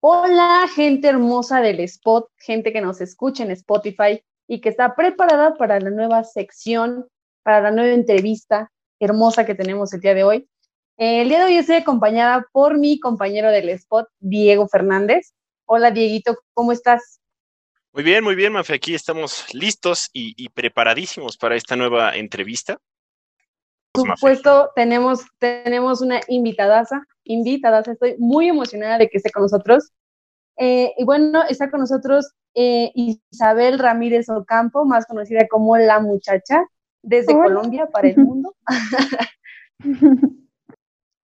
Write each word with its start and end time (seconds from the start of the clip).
Hola, 0.00 0.68
gente 0.72 1.08
hermosa 1.08 1.60
del 1.60 1.80
spot, 1.80 2.30
gente 2.36 2.72
que 2.72 2.80
nos 2.80 3.00
escucha 3.00 3.42
en 3.42 3.50
Spotify 3.50 4.22
y 4.46 4.60
que 4.60 4.68
está 4.68 4.94
preparada 4.94 5.56
para 5.56 5.80
la 5.80 5.90
nueva 5.90 6.22
sección, 6.22 7.08
para 7.42 7.60
la 7.62 7.70
nueva 7.72 7.94
entrevista 7.94 8.70
hermosa 9.00 9.44
que 9.44 9.56
tenemos 9.56 9.92
el 9.92 10.00
día 10.00 10.14
de 10.14 10.22
hoy. 10.22 10.48
El 10.96 11.28
día 11.28 11.40
de 11.40 11.44
hoy 11.46 11.56
estoy 11.56 11.76
acompañada 11.76 12.46
por 12.52 12.78
mi 12.78 13.00
compañero 13.00 13.50
del 13.50 13.70
spot, 13.70 14.08
Diego 14.20 14.68
Fernández. 14.68 15.34
Hola, 15.64 15.90
Dieguito, 15.90 16.36
¿cómo 16.54 16.70
estás? 16.70 17.20
Muy 17.92 18.04
bien, 18.04 18.22
muy 18.22 18.36
bien, 18.36 18.52
Mafe. 18.52 18.74
Aquí 18.74 18.94
estamos 18.94 19.52
listos 19.52 20.10
y, 20.12 20.48
preparadísimos 20.50 21.36
para 21.36 21.56
esta 21.56 21.74
nueva 21.74 22.14
entrevista. 22.14 22.78
Por 24.02 24.16
supuesto, 24.16 24.70
tenemos, 24.74 25.20
tenemos 25.38 26.00
una 26.00 26.20
invitadaza, 26.28 27.02
invitadaza. 27.24 27.92
Estoy 27.92 28.16
muy 28.18 28.48
emocionada 28.48 28.98
de 28.98 29.08
que 29.08 29.18
esté 29.18 29.30
con 29.30 29.42
nosotros. 29.42 29.90
Eh, 30.56 30.92
y 30.96 31.04
bueno, 31.04 31.42
está 31.48 31.70
con 31.70 31.80
nosotros 31.80 32.32
eh, 32.54 32.90
Isabel 32.94 33.78
Ramírez 33.78 34.28
Ocampo, 34.28 34.84
más 34.84 35.06
conocida 35.06 35.46
como 35.48 35.76
La 35.76 36.00
Muchacha, 36.00 36.66
desde 37.02 37.32
Colombia 37.32 37.86
para 37.86 38.08
el 38.08 38.16
mundo. 38.24 38.54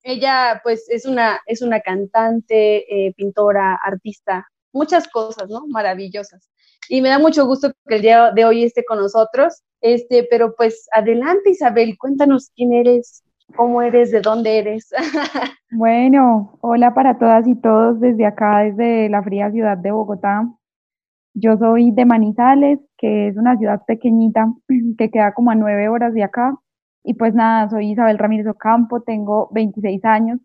Ella, 0.02 0.60
pues, 0.62 0.88
es 0.88 1.06
una, 1.06 1.40
es 1.46 1.62
una 1.62 1.80
cantante, 1.80 3.06
eh, 3.06 3.14
pintora, 3.16 3.74
artista, 3.82 4.46
muchas 4.72 5.08
cosas, 5.08 5.48
¿no? 5.48 5.66
Maravillosas. 5.66 6.50
Y 6.88 7.02
me 7.02 7.08
da 7.08 7.18
mucho 7.18 7.46
gusto 7.46 7.72
que 7.86 7.96
el 7.96 8.02
día 8.02 8.30
de 8.32 8.44
hoy 8.44 8.64
esté 8.64 8.84
con 8.84 8.98
nosotros. 8.98 9.62
Este, 9.80 10.26
pero 10.30 10.54
pues 10.56 10.88
adelante, 10.92 11.50
Isabel, 11.50 11.96
cuéntanos 11.98 12.50
quién 12.56 12.72
eres, 12.72 13.22
cómo 13.54 13.82
eres, 13.82 14.10
de 14.10 14.20
dónde 14.20 14.58
eres. 14.58 14.90
bueno, 15.70 16.58
hola 16.60 16.94
para 16.94 17.18
todas 17.18 17.46
y 17.46 17.54
todos 17.54 18.00
desde 18.00 18.26
acá, 18.26 18.60
desde 18.60 19.08
la 19.08 19.22
fría 19.22 19.50
ciudad 19.50 19.76
de 19.76 19.90
Bogotá. 19.90 20.48
Yo 21.34 21.56
soy 21.58 21.90
de 21.90 22.04
Manizales, 22.04 22.78
que 22.96 23.28
es 23.28 23.36
una 23.36 23.56
ciudad 23.58 23.82
pequeñita 23.86 24.46
que 24.98 25.10
queda 25.10 25.34
como 25.34 25.50
a 25.50 25.54
nueve 25.54 25.88
horas 25.88 26.14
de 26.14 26.22
acá. 26.22 26.56
Y 27.02 27.14
pues 27.14 27.34
nada, 27.34 27.68
soy 27.68 27.90
Isabel 27.90 28.18
Ramírez 28.18 28.46
Ocampo, 28.46 29.02
tengo 29.02 29.50
26 29.52 30.02
años, 30.06 30.40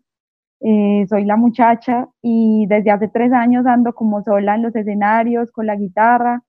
eh, 0.60 1.06
soy 1.08 1.24
la 1.24 1.36
muchacha 1.36 2.08
y 2.22 2.66
desde 2.66 2.90
hace 2.90 3.08
tres 3.08 3.32
años 3.32 3.66
ando 3.66 3.94
como 3.94 4.22
sola 4.22 4.54
en 4.56 4.62
los 4.62 4.76
escenarios, 4.76 5.50
con 5.52 5.66
la 5.66 5.76
guitarra, 5.76 6.42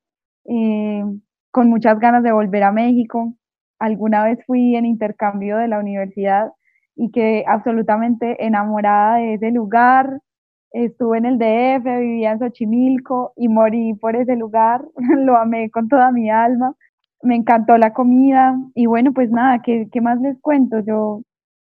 eh, 0.45 1.03
con 1.51 1.69
muchas 1.69 1.99
ganas 1.99 2.23
de 2.23 2.31
volver 2.33 2.63
a 2.63 2.71
México. 2.71 3.33
Alguna 3.79 4.23
vez 4.25 4.39
fui 4.45 4.75
en 4.75 4.85
intercambio 4.85 5.57
de 5.57 5.67
la 5.69 5.79
universidad 5.79 6.51
y 6.95 7.11
quedé 7.11 7.45
absolutamente 7.47 8.45
enamorada 8.45 9.17
de 9.17 9.35
ese 9.35 9.51
lugar. 9.51 10.19
Estuve 10.71 11.17
en 11.19 11.25
el 11.25 11.37
DF, 11.37 11.85
vivía 11.99 12.31
en 12.31 12.39
Xochimilco 12.39 13.33
y 13.37 13.47
morí 13.47 13.93
por 13.95 14.15
ese 14.15 14.35
lugar. 14.35 14.83
Lo 15.17 15.37
amé 15.37 15.69
con 15.71 15.87
toda 15.89 16.11
mi 16.11 16.29
alma. 16.29 16.75
Me 17.23 17.35
encantó 17.35 17.77
la 17.77 17.93
comida 17.93 18.57
y 18.75 18.87
bueno, 18.87 19.13
pues 19.13 19.31
nada, 19.31 19.61
¿qué, 19.61 19.87
qué 19.91 20.01
más 20.01 20.19
les 20.21 20.39
cuento? 20.41 20.79
Yo 20.79 21.21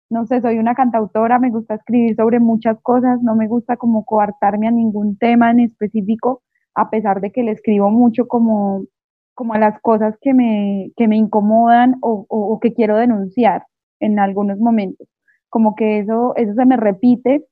no 0.09 0.25
sé, 0.25 0.41
soy 0.41 0.57
una 0.59 0.75
cantautora, 0.75 1.39
me 1.39 1.49
gusta 1.49 1.75
escribir 1.75 2.15
sobre 2.15 2.39
muchas 2.39 2.79
cosas, 2.81 3.21
no 3.21 3.35
me 3.35 3.47
gusta 3.47 3.77
como 3.77 4.05
coartarme 4.05 4.67
a 4.67 4.71
ningún 4.71 5.17
tema 5.17 5.51
en 5.51 5.61
específico, 5.61 6.43
a 6.75 6.89
pesar 6.89 7.21
de 7.21 7.31
que 7.31 7.43
le 7.43 7.51
escribo 7.51 7.89
mucho 7.89 8.27
como 8.27 8.85
como 9.33 9.53
a 9.53 9.59
las 9.59 9.79
cosas 9.81 10.15
que 10.21 10.33
me, 10.33 10.91
que 10.95 11.07
me 11.07 11.17
incomodan 11.17 11.95
o, 12.01 12.25
o, 12.29 12.59
que 12.59 12.73
quiero 12.73 12.97
denunciar 12.97 13.65
en 13.99 14.19
algunos 14.19 14.59
momentos. 14.59 15.07
Como 15.49 15.75
que 15.75 15.99
eso, 15.99 16.33
eso 16.35 16.53
se 16.53 16.65
me 16.65 16.77
repite, 16.77 17.45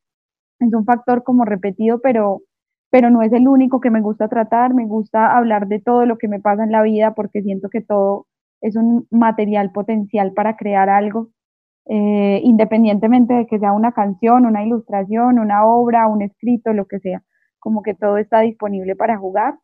es 0.60 0.74
un 0.74 0.86
factor 0.86 1.24
como 1.24 1.46
repetido, 1.46 2.00
pero, 2.02 2.42
pero 2.92 3.10
no 3.10 3.22
es 3.24 3.34
el 3.34 3.48
único 3.48 3.82
que 3.82 3.90
me 3.90 4.02
gusta 4.02 4.28
tratar, 4.28 4.74
me 4.74 4.86
gusta 4.86 5.36
hablar 5.36 5.68
de 5.68 5.80
todo 5.80 6.06
lo 6.06 6.18
que 6.18 6.28
me 6.28 6.40
pasa 6.40 6.64
en 6.64 6.72
la 6.72 6.84
vida 6.84 7.14
porque 7.16 7.42
siento 7.42 7.70
que 7.70 7.82
todo 7.82 8.28
es 8.62 8.76
un 8.76 9.08
material 9.10 9.72
potencial 9.72 10.34
para 10.34 10.56
crear 10.56 10.90
algo, 10.90 11.30
eh, 11.86 12.42
independientemente 12.44 13.34
de 13.34 13.48
que 13.48 13.60
sea 13.60 13.74
una 13.74 13.92
canción, 13.92 14.46
una 14.46 14.66
ilustración, 14.66 15.40
una 15.40 15.66
obra, 15.66 16.08
un 16.08 16.22
escrito, 16.22 16.74
lo 16.74 16.86
que 16.86 17.00
sea, 17.00 17.24
como 17.60 17.82
que 17.82 17.94
todo 17.94 18.18
está 18.18 18.42
disponible 18.42 18.96
para 18.96 19.18
jugar 19.18 19.56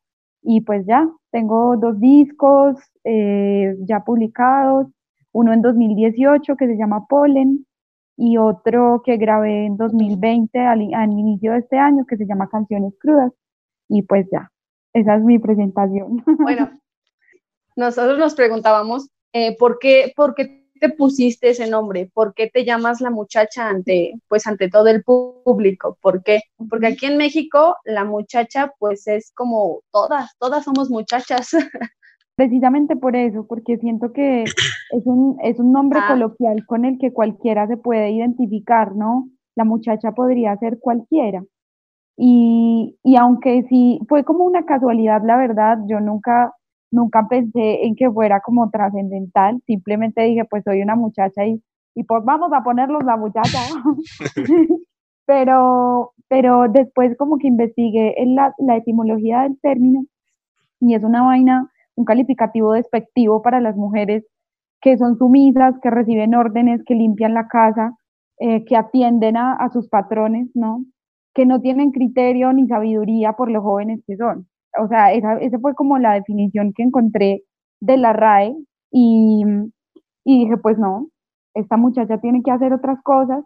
y 0.42 0.62
pues 0.62 0.86
ya, 0.86 1.10
tengo 1.32 1.76
dos 1.78 2.00
discos 2.00 2.78
eh, 3.04 3.76
ya 3.82 4.06
publicados, 4.06 4.88
uno 5.34 5.52
en 5.52 5.62
2018 5.62 6.56
que 6.56 6.68
se 6.68 6.78
llama 6.78 7.06
Polen 7.08 7.66
y 8.16 8.38
otro 8.38 9.02
que 9.06 9.18
grabé 9.18 9.66
en 9.66 9.78
2020 9.78 10.58
al, 10.60 10.82
inicio 10.82 11.52
de 11.52 11.60
este 11.60 11.78
año 11.78 12.06
que 12.06 12.18
se 12.18 12.26
llama 12.26 12.50
Canciones 12.50 12.94
Crudas. 13.00 13.34
Y 13.90 14.04
pues 14.04 14.26
ya, 14.32 14.50
esa 14.94 15.16
es 15.16 15.24
mi 15.24 15.38
presentación. 15.38 16.24
Bueno, 16.40 16.72
nosotros 17.76 18.18
nos 18.18 18.34
preguntábamos 18.34 19.10
eh, 19.34 19.56
¿por, 19.58 19.80
qué, 19.80 20.14
por 20.16 20.34
qué 20.34 20.67
te 20.80 20.90
pusiste 20.90 21.50
ese 21.50 21.70
nombre? 21.70 22.10
¿Por 22.14 22.34
qué 22.34 22.50
te 22.50 22.66
llamas 22.66 23.02
la 23.02 23.10
muchacha 23.10 23.70
ante, 23.70 24.14
pues, 24.28 24.48
ante 24.48 24.70
todo 24.70 24.88
el 24.88 25.04
público? 25.04 25.98
¿Por 26.02 26.24
qué? 26.24 26.42
Porque 26.70 26.88
aquí 26.88 27.06
en 27.06 27.18
México 27.18 27.76
la 27.86 28.06
muchacha, 28.06 28.74
pues, 28.80 29.08
es 29.08 29.32
como 29.34 29.82
todas, 29.92 30.32
todas 30.40 30.64
somos 30.64 30.90
muchachas. 30.90 31.50
Precisamente 32.36 32.96
por 32.96 33.16
eso, 33.16 33.48
porque 33.48 33.78
siento 33.78 34.14
que 34.14 34.44
es 34.44 35.06
un, 35.06 35.38
es 35.42 35.60
un 35.60 35.72
nombre 35.72 36.00
ah. 36.04 36.08
coloquial 36.10 36.66
con 36.68 36.86
el 36.86 37.00
que 37.00 37.12
cualquiera 37.12 37.68
se 37.68 37.78
puede 37.78 38.12
identificar, 38.12 38.96
¿no? 38.96 39.28
La 39.56 39.64
muchacha 39.64 40.12
podría 40.12 40.56
ser 40.58 40.78
cualquiera. 40.80 41.44
Y, 42.16 42.98
y 43.04 43.16
aunque 43.16 43.66
sí, 43.70 44.00
fue 44.08 44.24
como 44.24 44.44
una 44.44 44.66
casualidad, 44.66 45.22
la 45.26 45.38
verdad, 45.38 45.80
yo 45.88 46.00
nunca 46.00 46.54
nunca 46.92 47.28
pensé 47.30 47.86
en 47.86 47.96
que 47.96 48.10
fuera 48.12 48.42
como 48.42 48.70
trascendental, 48.70 49.62
simplemente 49.66 50.24
dije, 50.24 50.46
pues 50.46 50.64
soy 50.64 50.82
una 50.82 50.96
muchacha 50.96 51.46
y, 51.46 51.62
y 51.96 52.04
pues 52.04 52.24
vamos 52.24 52.52
a 52.54 52.64
ponerlos 52.64 53.04
la 53.04 53.18
muchacha. 53.18 53.60
pero, 55.26 56.14
pero 56.28 56.68
después 56.70 57.16
como 57.18 57.38
que 57.38 57.48
investigué 57.48 58.16
la, 58.26 58.54
la 58.58 58.78
etimología 58.78 59.42
del 59.42 59.60
término 59.60 60.06
y 60.80 60.96
es 60.96 61.04
una 61.04 61.24
vaina, 61.24 61.72
un 61.96 62.06
calificativo 62.06 62.74
despectivo 62.74 63.42
para 63.42 63.60
las 63.60 63.76
mujeres 63.76 64.26
que 64.80 64.98
son 64.98 65.18
sumisas, 65.18 65.76
que 65.82 65.90
reciben 65.90 66.36
órdenes, 66.36 66.84
que 66.86 66.94
limpian 66.94 67.34
la 67.34 67.48
casa, 67.48 67.98
eh, 68.40 68.64
que 68.66 68.78
atienden 68.78 69.36
a, 69.36 69.54
a, 69.54 69.70
sus 69.70 69.90
patrones, 69.90 70.50
¿no? 70.54 70.86
Que 71.34 71.48
no 71.48 71.60
tienen 71.62 71.92
criterio 71.92 72.54
ni 72.54 72.68
sabiduría 72.68 73.34
por 73.34 73.50
los 73.50 73.64
jóvenes 73.64 74.02
que 74.06 74.16
son 74.18 74.48
o 74.80 74.88
sea, 74.88 75.14
esa, 75.14 75.38
fue 75.60 75.74
como 75.76 75.98
la 75.98 76.14
definición 76.14 76.74
que 76.76 76.84
encontré 76.84 77.44
de 77.82 77.98
la 77.98 78.14
RAE 78.14 78.56
y, 78.92 79.44
y 80.26 80.40
dije, 80.44 80.58
pues 80.58 80.78
no, 80.78 81.08
esta 81.54 81.78
muchacha 81.78 82.20
tiene 82.20 82.42
que 82.44 82.52
hacer 82.52 82.74
otras 82.74 83.02
cosas, 83.04 83.44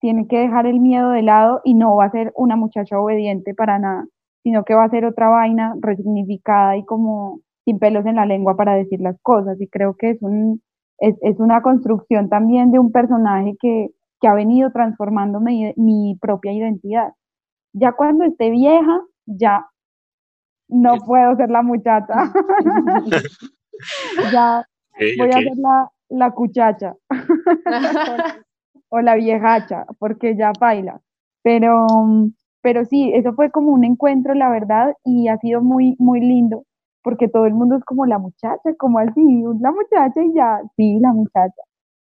tiene 0.00 0.26
que 0.26 0.38
dejar 0.38 0.66
el 0.66 0.80
miedo 0.80 1.10
de 1.10 1.22
lado 1.22 1.60
y 1.64 1.74
no 1.74 1.96
va 1.96 2.06
a 2.06 2.10
ser 2.10 2.32
una 2.34 2.56
muchacha 2.56 2.98
obediente 2.98 3.54
para 3.54 3.78
nada, 3.78 4.06
sino 4.42 4.64
que 4.64 4.74
va 4.74 4.84
a 4.84 4.90
ser 4.90 5.04
otra 5.04 5.28
vaina 5.28 5.74
resignificada 5.80 6.76
y 6.76 6.84
como 6.84 7.40
sin 7.64 7.78
pelos 7.78 8.06
en 8.06 8.16
la 8.16 8.26
lengua 8.26 8.56
para 8.56 8.74
decir 8.74 9.00
las 9.00 9.16
cosas. 9.22 9.60
Y 9.60 9.68
creo 9.68 9.94
que 9.98 10.10
es, 10.10 10.22
un, 10.22 10.62
es, 10.98 11.16
es 11.20 11.38
una 11.38 11.62
construcción 11.62 12.28
también 12.28 12.72
de 12.72 12.78
un 12.78 12.92
personaje 12.92 13.54
que, 13.60 13.88
que 14.20 14.28
ha 14.28 14.34
venido 14.34 14.70
transformando 14.72 15.40
mi, 15.40 15.72
mi 15.76 16.16
propia 16.20 16.52
identidad. 16.52 17.12
Ya 17.74 17.92
cuando 17.92 18.24
esté 18.24 18.50
vieja, 18.50 19.00
ya 19.26 19.66
no 20.70 20.96
puedo 20.98 21.36
ser 21.36 21.50
la 21.50 21.62
muchacha. 21.62 22.32
ya 24.32 24.66
voy 25.18 25.28
a 25.28 25.32
ser 25.32 25.56
la, 25.56 25.90
la 26.08 26.30
cuchacha 26.32 26.94
o 28.88 29.00
la 29.00 29.14
viejacha, 29.14 29.86
porque 29.98 30.36
ya 30.36 30.52
baila. 30.58 31.00
Pero, 31.42 31.86
pero 32.60 32.84
sí, 32.84 33.12
eso 33.14 33.32
fue 33.34 33.50
como 33.50 33.72
un 33.72 33.84
encuentro, 33.84 34.34
la 34.34 34.50
verdad, 34.50 34.94
y 35.04 35.28
ha 35.28 35.38
sido 35.38 35.62
muy, 35.62 35.96
muy 35.98 36.20
lindo, 36.20 36.64
porque 37.02 37.28
todo 37.28 37.46
el 37.46 37.54
mundo 37.54 37.76
es 37.76 37.84
como 37.84 38.04
la 38.06 38.18
muchacha, 38.18 38.74
como 38.78 38.98
así, 38.98 39.22
la 39.60 39.72
muchacha 39.72 40.22
y 40.22 40.34
ya, 40.34 40.60
sí, 40.76 40.98
la 41.00 41.12
muchacha. 41.12 41.62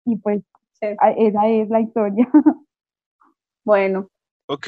Y 0.06 0.16
pues 0.18 0.44
esa 0.82 1.48
es 1.48 1.70
la 1.70 1.82
historia. 1.82 2.28
Bueno. 3.66 4.08
Ok. 4.48 4.68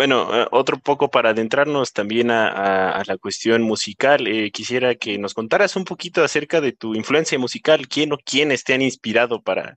Bueno, 0.00 0.34
eh, 0.34 0.46
otro 0.50 0.78
poco 0.78 1.10
para 1.10 1.28
adentrarnos 1.28 1.92
también 1.92 2.30
a, 2.30 3.02
la 3.06 3.18
cuestión 3.18 3.60
musical, 3.60 4.26
eh, 4.26 4.50
quisiera 4.50 4.94
que 4.94 5.18
nos 5.18 5.34
contaras 5.34 5.76
un 5.76 5.84
poquito 5.84 6.24
acerca 6.24 6.62
de 6.62 6.72
tu 6.72 6.94
influencia 6.94 7.38
musical, 7.38 7.86
quién 7.86 8.10
o 8.14 8.16
quiénes 8.16 8.64
te 8.64 8.72
han 8.72 8.80
inspirado 8.80 9.42
para, 9.42 9.76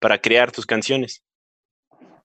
para 0.00 0.18
crear 0.18 0.52
tus 0.52 0.66
canciones. 0.66 1.24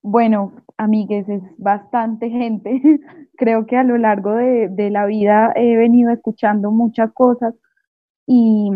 Bueno, 0.01 0.51
amigues, 0.75 1.29
es 1.29 1.41
bastante 1.57 2.29
gente. 2.29 2.81
Creo 3.37 3.65
que 3.65 3.77
a 3.77 3.85
lo 3.85 3.97
largo 3.97 4.33
de, 4.33 4.89
la 4.91 5.05
vida 5.05 5.53
he 5.55 5.77
venido 5.77 6.11
escuchando 6.11 6.71
muchas 6.71 7.13
cosas 7.13 7.53
y, 8.27 8.69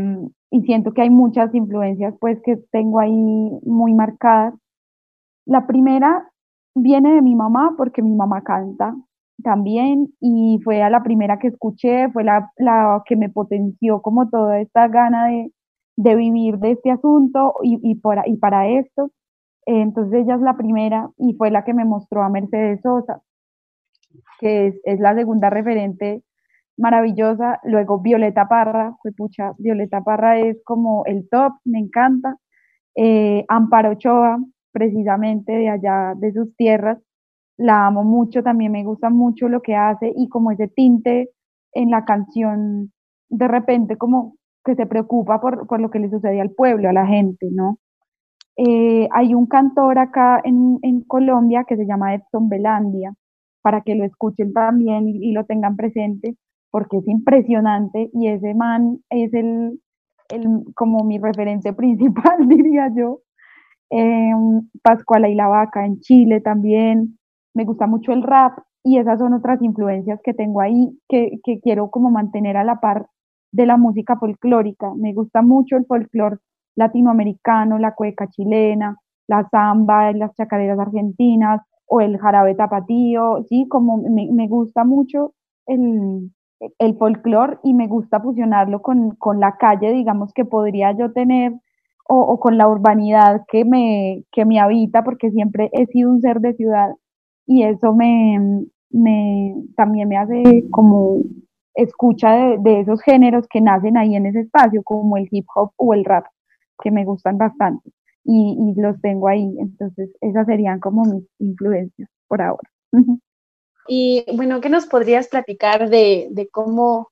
y 0.51 0.61
siento 0.61 0.93
que 0.93 1.01
hay 1.01 1.09
muchas 1.09 1.53
influencias 1.53 2.13
pues 2.17 2.39
que 2.45 2.55
tengo 2.71 3.01
ahí 3.01 3.11
muy 3.11 3.93
marcadas. 3.93 4.53
La 5.43 5.67
primera 5.67 6.29
viene 6.75 7.15
de 7.15 7.21
mi 7.21 7.35
mamá 7.35 7.75
porque 7.77 8.01
mi 8.01 8.15
mamá 8.15 8.43
canta 8.43 8.95
también 9.43 10.13
y 10.19 10.59
fue 10.63 10.81
a 10.81 10.89
la 10.89 11.03
primera 11.03 11.39
que 11.39 11.47
escuché, 11.47 12.09
fue 12.11 12.23
la, 12.23 12.51
que 13.05 13.15
me 13.15 13.29
potenció 13.29 14.01
como 14.01 14.29
toda 14.29 14.59
esta 14.59 14.87
gana 14.87 15.27
de, 15.27 16.15
vivir 16.15 16.57
de 16.59 16.71
este 16.71 16.91
asunto 16.91 17.55
y, 17.63 17.75
y, 17.83 18.01
y 18.25 18.37
para 18.37 18.67
esto. 18.67 19.11
Entonces 19.65 20.21
ella 20.21 20.35
es 20.35 20.41
la 20.41 20.57
primera 20.57 21.09
y 21.17 21.33
fue 21.35 21.51
la 21.51 21.63
que 21.63 21.73
me 21.73 21.85
mostró 21.85 22.23
a 22.23 22.29
Mercedes 22.29 22.81
Sosa, 22.81 23.21
que 24.39 24.67
es, 24.67 24.75
es 24.83 24.99
la 24.99 25.15
segunda 25.15 25.49
referente 25.49 26.23
maravillosa. 26.77 27.59
Luego 27.63 27.99
Violeta 27.99 28.47
Parra, 28.47 28.95
fue 29.01 29.11
pucha, 29.11 29.53
Violeta 29.57 30.03
Parra 30.03 30.39
es 30.39 30.57
como 30.63 31.05
el 31.05 31.27
top, 31.29 31.53
me 31.65 31.79
encanta. 31.79 32.37
Eh, 32.95 33.45
Amparo 33.47 33.91
Ochoa, 33.91 34.37
precisamente 34.73 35.53
de 35.53 35.69
allá, 35.69 36.13
de 36.17 36.33
sus 36.33 36.53
tierras, 36.57 36.99
la 37.57 37.87
amo 37.87 38.03
mucho, 38.03 38.43
también 38.43 38.73
me 38.73 38.83
gusta 38.83 39.09
mucho 39.09 39.47
lo 39.47 39.61
que 39.61 39.75
hace 39.75 40.11
y 40.15 40.27
como 40.27 40.51
ese 40.51 40.67
tinte 40.67 41.29
en 41.73 41.91
la 41.91 42.03
canción, 42.03 42.91
de 43.29 43.47
repente 43.47 43.97
como 43.97 44.35
que 44.65 44.75
se 44.75 44.85
preocupa 44.85 45.39
por, 45.39 45.67
por 45.67 45.79
lo 45.79 45.89
que 45.89 45.99
le 45.99 46.09
sucede 46.09 46.41
al 46.41 46.51
pueblo, 46.51 46.89
a 46.89 46.93
la 46.93 47.05
gente, 47.05 47.47
¿no? 47.51 47.77
Eh, 48.55 49.07
hay 49.11 49.33
un 49.33 49.47
cantor 49.47 49.97
acá 49.97 50.39
en, 50.43 50.77
en, 50.83 51.01
Colombia 51.01 51.65
que 51.67 51.75
se 51.75 51.85
llama 51.85 52.13
Edson 52.13 52.49
Belandia, 52.49 53.13
para 53.63 53.81
que 53.81 53.95
lo 53.95 54.05
escuchen 54.05 54.53
también 54.53 55.07
y, 55.07 55.31
lo 55.31 55.45
tengan 55.45 55.75
presente, 55.75 56.35
porque 56.69 56.97
es 56.97 57.07
impresionante 57.07 58.11
y 58.13 58.27
ese 58.27 58.53
man 58.53 58.99
es 59.09 59.33
el, 59.33 59.79
el 60.29 60.65
como 60.75 61.03
mi 61.03 61.17
referente 61.17 61.73
principal, 61.73 62.47
diría 62.47 62.91
yo. 62.95 63.21
Eh, 63.95 64.31
Pascuala 64.81 65.29
y 65.29 65.35
la 65.35 65.47
Vaca 65.47 65.85
en 65.85 65.99
Chile 65.99 66.41
también, 66.41 67.19
me 67.53 67.63
gusta 67.63 67.85
mucho 67.85 68.11
el 68.11 68.23
rap 68.23 68.57
y 68.83 68.97
esas 68.97 69.19
son 69.19 69.35
otras 69.35 69.61
influencias 69.61 70.19
que 70.23 70.33
tengo 70.33 70.61
ahí 70.61 70.97
que, 71.07 71.39
quiero 71.61 71.91
como 71.91 72.09
mantener 72.09 72.57
a 72.57 72.63
la 72.63 72.79
par 72.79 73.05
de 73.51 73.67
la 73.67 73.77
música 73.77 74.17
folclórica. 74.17 74.91
Me 74.95 75.13
gusta 75.13 75.43
mucho 75.43 75.77
el 75.77 75.85
folclore 75.85 76.37
latinoamericano, 76.75 77.77
la 77.77 77.93
cueca 77.93 78.27
chilena, 78.29 78.97
la 79.27 79.47
samba, 79.51 80.11
las 80.13 80.33
chacareras 80.33 80.79
argentinas 80.79 81.61
o 81.85 82.01
el 82.01 82.17
jarabe 82.17 82.55
tapatío, 82.55 83.45
sí, 83.47 83.67
como 83.69 83.97
me, 83.97 84.47
gusta 84.47 84.85
mucho 84.85 85.35
el, 85.67 86.31
el 86.79 86.97
folclore 86.97 87.59
y 87.63 87.75
me 87.75 87.85
gusta 87.87 88.19
fusionarlo 88.19 88.81
con, 88.81 89.15
la 89.39 89.55
calle, 89.57 89.91
digamos, 89.91 90.33
que 90.33 90.45
podría 90.45 90.93
yo 90.93 91.11
tener 91.13 91.53
o, 92.05 92.39
con 92.39 92.57
la 92.57 92.67
urbanidad 92.67 93.41
que 93.47 93.65
me, 93.65 94.23
que 94.31 94.45
me 94.45 94.59
habita, 94.59 95.03
porque 95.03 95.31
siempre 95.31 95.69
he 95.73 95.85
sido 95.87 96.11
un 96.11 96.21
ser 96.21 96.39
de 96.39 96.53
ciudad 96.53 96.89
y 97.45 97.63
eso 97.63 97.93
me, 97.93 98.65
me 98.89 99.55
también 99.75 100.09
me 100.09 100.17
hace 100.17 100.65
como 100.69 101.21
escucha 101.75 102.33
de, 102.33 102.57
de, 102.59 102.81
esos 102.81 103.01
géneros 103.01 103.47
que 103.47 103.61
nacen 103.61 103.97
ahí 103.97 104.15
en 104.15 104.25
ese 104.25 104.41
espacio, 104.41 104.83
como 104.83 105.17
el 105.17 105.27
hip 105.31 105.45
hop 105.55 105.71
o 105.77 105.93
el 105.93 106.05
rap 106.05 106.25
que 106.81 106.91
me 106.91 107.05
gustan 107.05 107.37
bastante 107.37 107.91
y, 108.23 108.57
y 108.59 108.81
los 108.81 108.99
tengo 109.01 109.27
ahí. 109.27 109.55
Entonces, 109.59 110.09
esas 110.21 110.45
serían 110.45 110.79
como 110.79 111.03
mis 111.03 111.23
influencias 111.39 112.09
por 112.27 112.41
ahora. 112.41 112.69
Y 113.87 114.25
bueno, 114.35 114.61
¿qué 114.61 114.69
nos 114.69 114.85
podrías 114.85 115.27
platicar 115.27 115.89
de, 115.89 116.27
de 116.31 116.47
cómo, 116.49 117.11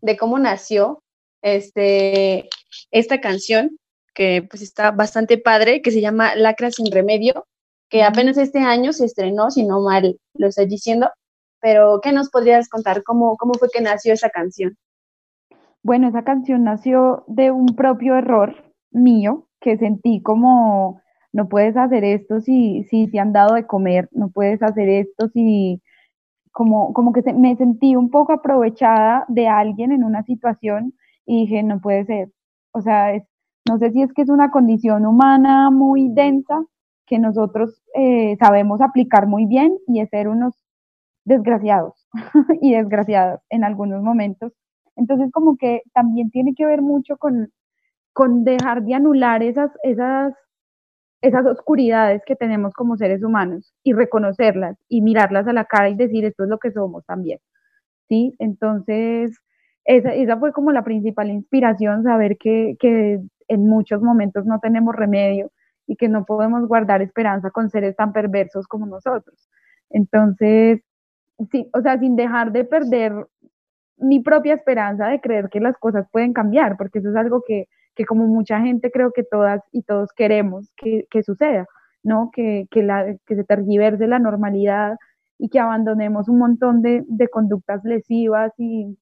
de 0.00 0.16
cómo 0.16 0.38
nació 0.38 1.02
este, 1.42 2.48
esta 2.90 3.20
canción? 3.20 3.78
Que 4.14 4.46
pues 4.48 4.62
está 4.62 4.90
bastante 4.90 5.38
padre, 5.38 5.82
que 5.82 5.90
se 5.90 6.00
llama 6.00 6.34
Lacra 6.36 6.70
sin 6.70 6.90
remedio, 6.90 7.46
que 7.88 8.02
apenas 8.02 8.38
este 8.38 8.60
año 8.60 8.92
se 8.92 9.04
estrenó, 9.04 9.50
si 9.50 9.64
no 9.64 9.80
mal 9.82 10.18
lo 10.34 10.46
estoy 10.46 10.66
diciendo, 10.66 11.10
pero 11.60 12.00
¿qué 12.02 12.12
nos 12.12 12.30
podrías 12.30 12.68
contar? 12.68 13.02
¿Cómo, 13.02 13.36
cómo 13.36 13.54
fue 13.54 13.68
que 13.72 13.80
nació 13.80 14.12
esa 14.12 14.30
canción? 14.30 14.76
Bueno, 15.82 16.08
esa 16.08 16.24
canción 16.24 16.64
nació 16.64 17.24
de 17.26 17.50
un 17.50 17.66
propio 17.76 18.16
error 18.16 18.72
mío 18.90 19.48
que 19.60 19.78
sentí 19.78 20.22
como 20.22 21.00
no 21.32 21.48
puedes 21.48 21.76
hacer 21.76 22.04
esto 22.04 22.40
si, 22.40 22.84
si 22.84 23.08
te 23.08 23.18
han 23.18 23.32
dado 23.32 23.54
de 23.54 23.66
comer, 23.66 24.08
no 24.12 24.30
puedes 24.30 24.62
hacer 24.62 24.88
esto 24.88 25.28
si 25.28 25.80
como, 26.52 26.92
como 26.92 27.12
que 27.12 27.22
me 27.32 27.56
sentí 27.56 27.96
un 27.96 28.10
poco 28.10 28.32
aprovechada 28.34 29.24
de 29.28 29.48
alguien 29.48 29.92
en 29.92 30.04
una 30.04 30.22
situación 30.24 30.94
y 31.24 31.42
dije, 31.42 31.62
no 31.62 31.80
puede 31.80 32.04
ser. 32.04 32.28
O 32.72 32.82
sea, 32.82 33.14
no 33.68 33.78
sé 33.78 33.90
si 33.92 34.02
es 34.02 34.12
que 34.12 34.22
es 34.22 34.28
una 34.28 34.50
condición 34.50 35.06
humana 35.06 35.70
muy 35.70 36.08
densa 36.12 36.64
que 37.06 37.18
nosotros 37.18 37.82
eh, 37.94 38.36
sabemos 38.38 38.80
aplicar 38.80 39.26
muy 39.26 39.46
bien 39.46 39.76
y 39.86 40.00
es 40.00 40.08
ser 40.10 40.28
unos 40.28 40.54
desgraciados 41.24 42.08
y 42.60 42.74
desgraciadas 42.74 43.40
en 43.50 43.64
algunos 43.64 44.02
momentos. 44.02 44.52
Entonces, 44.96 45.30
como 45.32 45.56
que 45.56 45.82
también 45.94 46.30
tiene 46.30 46.54
que 46.54 46.66
ver 46.66 46.82
mucho 46.82 47.16
con, 47.16 47.50
con 48.12 48.44
dejar 48.44 48.82
de 48.82 48.94
anular 48.94 49.42
esas, 49.42 49.70
esas, 49.82 50.34
esas 51.22 51.46
oscuridades 51.46 52.22
que 52.26 52.36
tenemos 52.36 52.72
como 52.74 52.96
seres 52.96 53.22
humanos 53.22 53.72
y 53.82 53.92
reconocerlas 53.92 54.76
y 54.88 55.02
mirarlas 55.02 55.46
a 55.46 55.52
la 55.52 55.64
cara 55.64 55.88
y 55.88 55.94
decir 55.94 56.24
esto 56.24 56.44
es 56.44 56.50
lo 56.50 56.58
que 56.58 56.72
somos 56.72 57.04
también. 57.06 57.38
¿Sí? 58.08 58.34
Entonces, 58.38 59.38
esa, 59.84 60.14
esa 60.14 60.38
fue 60.38 60.52
como 60.52 60.72
la 60.72 60.84
principal 60.84 61.30
inspiración, 61.30 62.02
saber 62.04 62.36
que, 62.38 62.76
que 62.78 63.20
en 63.48 63.68
muchos 63.68 64.02
momentos 64.02 64.46
no 64.46 64.58
tenemos 64.60 64.94
remedio 64.94 65.50
y 65.86 65.96
que 65.96 66.08
no 66.08 66.24
podemos 66.24 66.66
guardar 66.68 67.02
esperanza 67.02 67.50
con 67.50 67.70
seres 67.70 67.96
tan 67.96 68.12
perversos 68.12 68.66
como 68.66 68.86
nosotros. 68.86 69.48
Entonces, 69.90 70.80
sí, 71.50 71.68
o 71.72 71.80
sea, 71.80 71.98
sin 71.98 72.16
dejar 72.16 72.52
de 72.52 72.64
perder 72.64 73.12
mi 73.98 74.20
propia 74.20 74.54
esperanza 74.54 75.08
de 75.08 75.20
creer 75.20 75.48
que 75.48 75.60
las 75.60 75.76
cosas 75.78 76.06
pueden 76.10 76.32
cambiar, 76.32 76.76
porque 76.76 76.98
eso 76.98 77.10
es 77.10 77.16
algo 77.16 77.42
que, 77.46 77.68
que 77.94 78.04
como 78.04 78.26
mucha 78.26 78.60
gente 78.60 78.90
creo 78.90 79.12
que 79.12 79.22
todas 79.22 79.60
y 79.72 79.82
todos 79.82 80.12
queremos 80.12 80.72
que, 80.76 81.06
que 81.10 81.22
suceda, 81.22 81.66
¿no? 82.02 82.30
Que, 82.32 82.66
que, 82.70 82.82
la, 82.82 83.16
que 83.26 83.36
se 83.36 83.44
tergiverse 83.44 84.06
la 84.06 84.18
normalidad 84.18 84.96
y 85.38 85.48
que 85.48 85.60
abandonemos 85.60 86.28
un 86.28 86.38
montón 86.38 86.82
de, 86.82 87.04
de 87.06 87.28
conductas 87.28 87.84
lesivas 87.84 88.52
y 88.58 88.96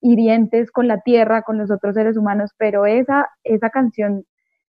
hirientes 0.00 0.70
con 0.70 0.88
la 0.88 1.00
tierra, 1.00 1.42
con 1.42 1.58
los 1.58 1.70
otros 1.70 1.94
seres 1.94 2.16
humanos, 2.16 2.52
pero 2.58 2.86
esa, 2.86 3.28
esa 3.44 3.70
canción 3.70 4.24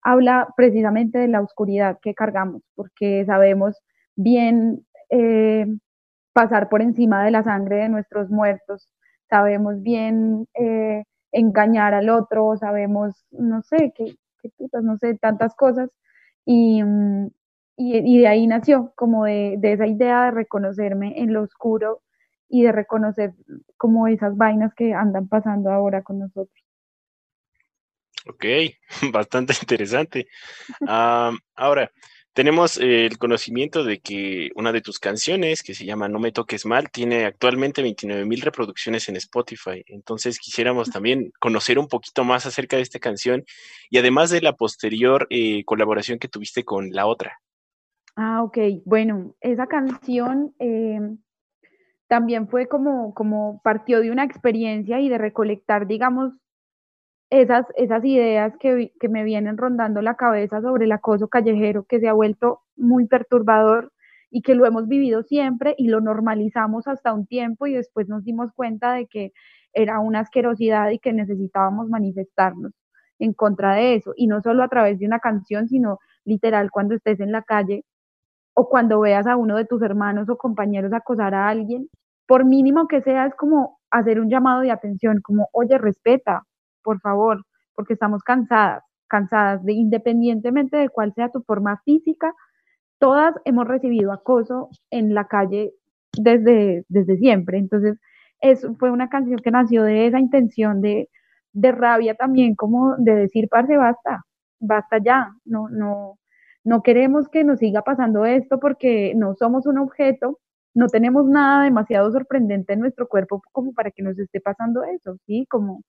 habla 0.03 0.49
precisamente 0.57 1.19
de 1.19 1.29
la 1.29 1.41
oscuridad 1.41 1.99
que 2.03 2.15
cargamos, 2.15 2.63
porque 2.75 3.25
sabemos 3.25 3.79
bien 4.17 4.85
eh, 5.11 5.67
pasar 6.33 6.69
por 6.69 6.83
encima 6.83 7.25
de 7.25 7.31
la 7.31 7.43
sangre 7.45 7.77
de 7.77 7.89
nuestros 7.89 8.31
muertos, 8.31 8.89
sabemos 9.29 9.83
bien 9.83 10.49
eh, 10.55 11.05
engañar 11.33 11.95
al 11.95 12.11
otro, 12.11 12.57
sabemos, 12.57 13.25
no 13.31 13.63
sé, 13.63 13.93
qué, 13.97 14.15
putas, 14.59 14.83
no 14.83 14.99
sé, 14.99 15.17
tantas 15.17 15.55
cosas. 15.55 15.91
Y, 16.45 16.83
y, 17.77 17.99
y 17.99 18.19
de 18.19 18.27
ahí 18.29 18.47
nació 18.47 18.93
como 18.97 19.25
de, 19.25 19.57
de, 19.59 19.73
esa 19.73 19.87
idea 19.87 20.25
de 20.27 20.31
reconocerme 20.33 21.21
en 21.21 21.33
lo 21.33 21.43
oscuro 21.43 22.03
y 22.53 22.63
de 22.63 22.71
reconocer 22.71 23.33
como 23.79 24.07
esas 24.09 24.37
vainas 24.37 24.75
que 24.75 24.93
andan 24.93 25.27
pasando 25.27 25.71
ahora 25.73 26.03
con 26.03 26.19
nosotros. 26.19 26.55
Ok, 28.29 28.45
bastante 29.11 29.55
interesante. 29.61 30.29
ahora, 31.57 31.91
tenemos 32.35 32.77
el 32.77 33.17
conocimiento 33.17 33.85
de 33.85 34.01
que 34.01 34.51
una 34.55 34.71
de 34.71 34.83
tus 34.83 34.99
canciones, 34.99 35.63
que 35.63 35.73
se 35.73 35.87
llama 35.87 36.11
No 36.11 36.19
me 36.19 36.31
toques 36.31 36.67
mal, 36.67 36.91
tiene 36.91 37.25
actualmente 37.25 37.81
29 37.81 38.27
mil 38.27 38.43
reproducciones 38.43 39.09
en 39.09 39.17
Spotify. 39.17 39.83
Entonces 39.87 40.39
quisiéramos 40.39 40.91
también 40.91 41.33
conocer 41.41 41.79
un 41.79 41.89
poquito 41.89 42.23
más 42.23 42.45
acerca 42.45 42.77
de 42.77 42.83
esta 42.83 42.99
canción 42.99 43.45
y 43.89 43.97
además 43.97 44.29
de 44.29 44.43
la 44.43 44.57
posterior 44.57 45.27
eh, 45.31 45.65
colaboración 45.65 46.19
que 46.19 46.29
tuviste 46.29 46.65
con 46.65 46.91
la 46.91 47.07
otra. 47.07 47.41
Ah, 48.15 48.43
ok. 48.43 48.59
Bueno, 48.85 49.35
esa 49.41 49.67
canción 49.69 50.55
eh, 50.59 51.01
también 52.13 52.47
fue 52.47 52.69
como, 52.69 53.15
como 53.15 53.63
partió 53.65 54.03
de 54.03 54.11
una 54.11 54.23
experiencia 54.23 55.01
y 55.01 55.09
de 55.09 55.17
recolectar, 55.17 55.87
digamos, 55.87 56.35
esas, 57.31 57.65
esas 57.77 58.05
ideas 58.05 58.53
que, 58.61 58.93
que, 59.01 59.09
me 59.09 59.25
vienen 59.25 59.57
rondando 59.57 60.03
la 60.03 60.15
cabeza 60.15 60.61
sobre 60.61 60.85
el 60.85 60.93
acoso 60.93 61.29
callejero 61.29 61.85
que 61.85 62.01
se 62.01 62.09
ha 62.09 62.13
vuelto 62.13 62.61
muy 62.77 63.07
perturbador 63.07 63.93
y 64.31 64.43
que 64.43 64.55
lo 64.55 64.67
hemos 64.67 64.89
vivido 64.89 65.23
siempre 65.23 65.75
y 65.79 65.89
lo 65.89 66.03
normalizamos 66.03 66.87
hasta 66.87 67.15
un 67.15 67.27
tiempo 67.27 67.67
y 67.67 67.73
después 67.73 68.11
nos 68.11 68.25
dimos 68.25 68.53
cuenta 68.55 68.93
de 68.93 69.07
que 69.07 69.33
era 69.73 69.99
una 69.99 70.21
asquerosidad 70.21 70.91
y 70.91 70.99
que 70.99 71.15
necesitábamos 71.15 71.89
manifestarnos 71.89 72.73
en 73.21 73.33
contra 73.33 73.75
de 73.77 73.95
eso. 73.95 74.13
Y 74.17 74.27
no 74.27 74.43
solo 74.43 74.63
a 74.65 74.69
través 74.69 74.99
de 74.99 75.07
una 75.07 75.19
canción, 75.19 75.67
sino 75.67 75.99
literal 76.27 76.71
cuando 76.71 76.95
estés 76.95 77.21
en 77.21 77.33
la 77.33 77.41
calle 77.41 77.87
o 78.53 78.69
cuando 78.69 79.01
veas 79.01 79.27
a 79.27 79.37
uno 79.37 79.57
de 79.57 79.65
tus 79.65 79.81
hermanos 79.81 80.29
o 80.29 80.37
compañeros 80.37 80.93
acosar 80.93 81.35
a 81.35 81.49
alguien, 81.49 81.89
por 82.27 82.45
mínimo 82.45 82.89
que 82.89 83.03
sea, 83.03 83.27
es 83.27 83.35
como 83.35 83.79
hacer 83.91 84.21
un 84.21 84.31
llamado 84.31 84.63
de 84.63 84.71
atención, 84.71 85.21
como, 85.23 85.49
oye, 85.53 85.79
respeta, 85.79 86.45
por 86.83 87.01
favor, 87.01 87.45
porque 87.75 87.95
estamos 87.95 88.23
cansadas, 88.23 88.83
cansadas 89.09 89.65
de 89.65 89.73
independientemente 89.75 90.77
de 90.77 90.89
cuál 90.89 91.13
sea 91.15 91.31
tu 91.31 91.43
forma 91.43 91.81
física, 91.85 92.35
todas 92.99 93.35
hemos 93.45 93.67
recibido 93.67 94.13
acoso 94.13 94.71
en 94.91 95.15
la 95.15 95.27
calle 95.27 95.73
desde, 96.17 96.85
desde 96.89 97.17
siempre. 97.19 97.59
Entonces, 97.59 97.99
eso 98.41 98.75
fue 98.79 98.91
una 98.91 99.09
canción 99.09 99.39
que 99.39 99.51
nació 99.51 99.85
de 99.85 100.07
esa 100.07 100.19
intención 100.21 100.81
de, 100.81 101.09
de 101.53 101.73
rabia 101.73 102.15
también, 102.15 102.55
como 102.55 102.97
de 102.99 103.15
decir, 103.15 103.49
parce, 103.51 103.77
basta, 103.77 104.25
basta 104.61 104.99
ya, 104.99 105.31
no, 105.45 105.69
no, 105.69 106.19
no 106.65 106.83
queremos 106.83 107.29
que 107.29 107.45
nos 107.45 107.59
siga 107.59 107.83
pasando 107.83 108.25
esto 108.25 108.59
porque 108.61 109.15
no 109.17 109.35
somos 109.35 109.67
un 109.67 109.79
objeto, 109.79 110.39
no 110.75 110.87
tenemos 110.89 111.27
nada 111.27 111.65
demasiado 111.65 112.11
sorprendente 112.13 112.73
en 112.73 112.81
nuestro 112.81 113.09
cuerpo 113.09 113.43
como 113.53 113.73
para 113.75 113.91
que 113.91 114.03
nos 114.03 114.19
esté 114.19 114.41
pasando 114.41 114.85
eso, 114.85 115.17
¿sí? 115.27 115.47
Como, 115.51 115.83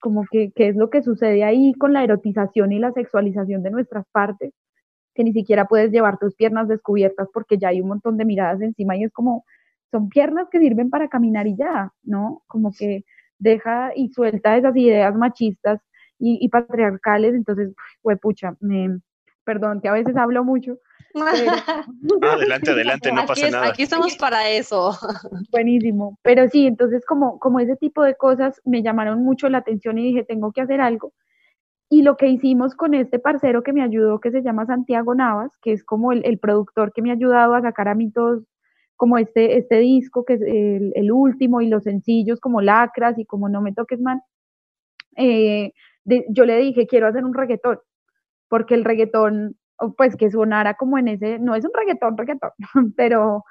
como 0.00 0.24
que, 0.30 0.52
es 0.56 0.76
lo 0.76 0.90
que 0.90 1.02
sucede 1.02 1.44
ahí 1.44 1.74
con 1.74 1.92
la 1.92 2.04
erotización 2.04 2.72
y 2.72 2.78
la 2.78 2.92
sexualización 2.92 3.62
de 3.62 3.70
nuestras 3.70 4.06
partes, 4.12 4.52
que 5.14 5.24
ni 5.24 5.32
siquiera 5.32 5.66
puedes 5.66 5.92
llevar 5.92 6.18
tus 6.18 6.34
piernas 6.34 6.68
descubiertas 6.68 7.28
porque 7.32 7.58
ya 7.58 7.68
hay 7.68 7.80
un 7.80 7.88
montón 7.88 8.16
de 8.16 8.24
miradas 8.24 8.62
encima 8.62 8.96
y 8.96 9.04
es 9.04 9.12
como, 9.12 9.44
son 9.90 10.08
piernas 10.08 10.48
que 10.50 10.60
sirven 10.60 10.90
para 10.90 11.08
caminar 11.08 11.46
y 11.46 11.56
ya, 11.56 11.92
¿no? 12.02 12.42
Como 12.46 12.72
que 12.72 13.04
deja 13.38 13.92
y 13.94 14.08
suelta 14.10 14.56
esas 14.56 14.76
ideas 14.76 15.14
machistas 15.14 15.80
y, 16.18 16.48
patriarcales, 16.48 17.34
entonces, 17.34 17.74
pucha, 18.20 18.54
me, 18.60 19.00
perdón 19.44 19.80
que 19.80 19.88
a 19.88 19.92
veces 19.92 20.16
hablo 20.16 20.44
mucho. 20.44 20.78
Adelante, 21.14 22.70
adelante, 22.70 23.12
no 23.12 23.26
pasa 23.26 23.50
nada. 23.50 23.68
Aquí 23.68 23.82
estamos 23.82 24.16
para 24.16 24.48
eso. 24.50 24.92
Buenísimo, 25.50 26.18
pero 26.22 26.48
sí, 26.48 26.66
entonces 26.66 27.04
como, 27.06 27.38
como 27.38 27.60
ese 27.60 27.76
tipo 27.76 28.02
de 28.02 28.14
cosas 28.14 28.60
me 28.64 28.82
llamaron 28.82 29.22
mucho 29.22 29.48
la 29.48 29.58
atención 29.58 29.98
y 29.98 30.04
dije, 30.04 30.24
tengo 30.24 30.52
que 30.52 30.62
hacer 30.62 30.80
algo. 30.80 31.12
Y 31.88 32.02
lo 32.02 32.16
que 32.16 32.28
hicimos 32.28 32.74
con 32.74 32.94
este 32.94 33.18
parcero 33.18 33.62
que 33.62 33.72
me 33.72 33.82
ayudó, 33.82 34.18
que 34.18 34.30
se 34.30 34.42
llama 34.42 34.66
Santiago 34.66 35.14
Navas, 35.14 35.52
que 35.60 35.72
es 35.72 35.84
como 35.84 36.12
el, 36.12 36.24
el 36.24 36.38
productor 36.38 36.92
que 36.92 37.02
me 37.02 37.10
ha 37.10 37.14
ayudado 37.14 37.54
a 37.54 37.60
sacar 37.60 37.88
a 37.88 37.94
mí 37.94 38.10
todos, 38.10 38.44
como 38.96 39.18
este, 39.18 39.58
este 39.58 39.78
disco, 39.80 40.24
que 40.24 40.34
es 40.34 40.42
el, 40.42 40.92
el 40.94 41.12
último, 41.12 41.60
y 41.60 41.68
los 41.68 41.82
sencillos 41.82 42.40
como 42.40 42.62
Lacras 42.62 43.18
y 43.18 43.26
como 43.26 43.48
No 43.48 43.60
me 43.60 43.74
toques 43.74 44.00
man, 44.00 44.22
eh, 45.16 45.72
yo 46.04 46.44
le 46.44 46.56
dije, 46.58 46.86
quiero 46.86 47.06
hacer 47.06 47.24
un 47.24 47.34
reggaetón, 47.34 47.78
porque 48.48 48.74
el 48.74 48.84
reggaetón, 48.84 49.56
pues 49.96 50.16
que 50.16 50.30
sonara 50.30 50.74
como 50.74 50.98
en 50.98 51.08
ese, 51.08 51.38
no 51.38 51.54
es 51.54 51.64
un 51.64 51.72
reggaetón, 51.74 52.16
reggaetón, 52.16 52.50
pero, 52.96 53.44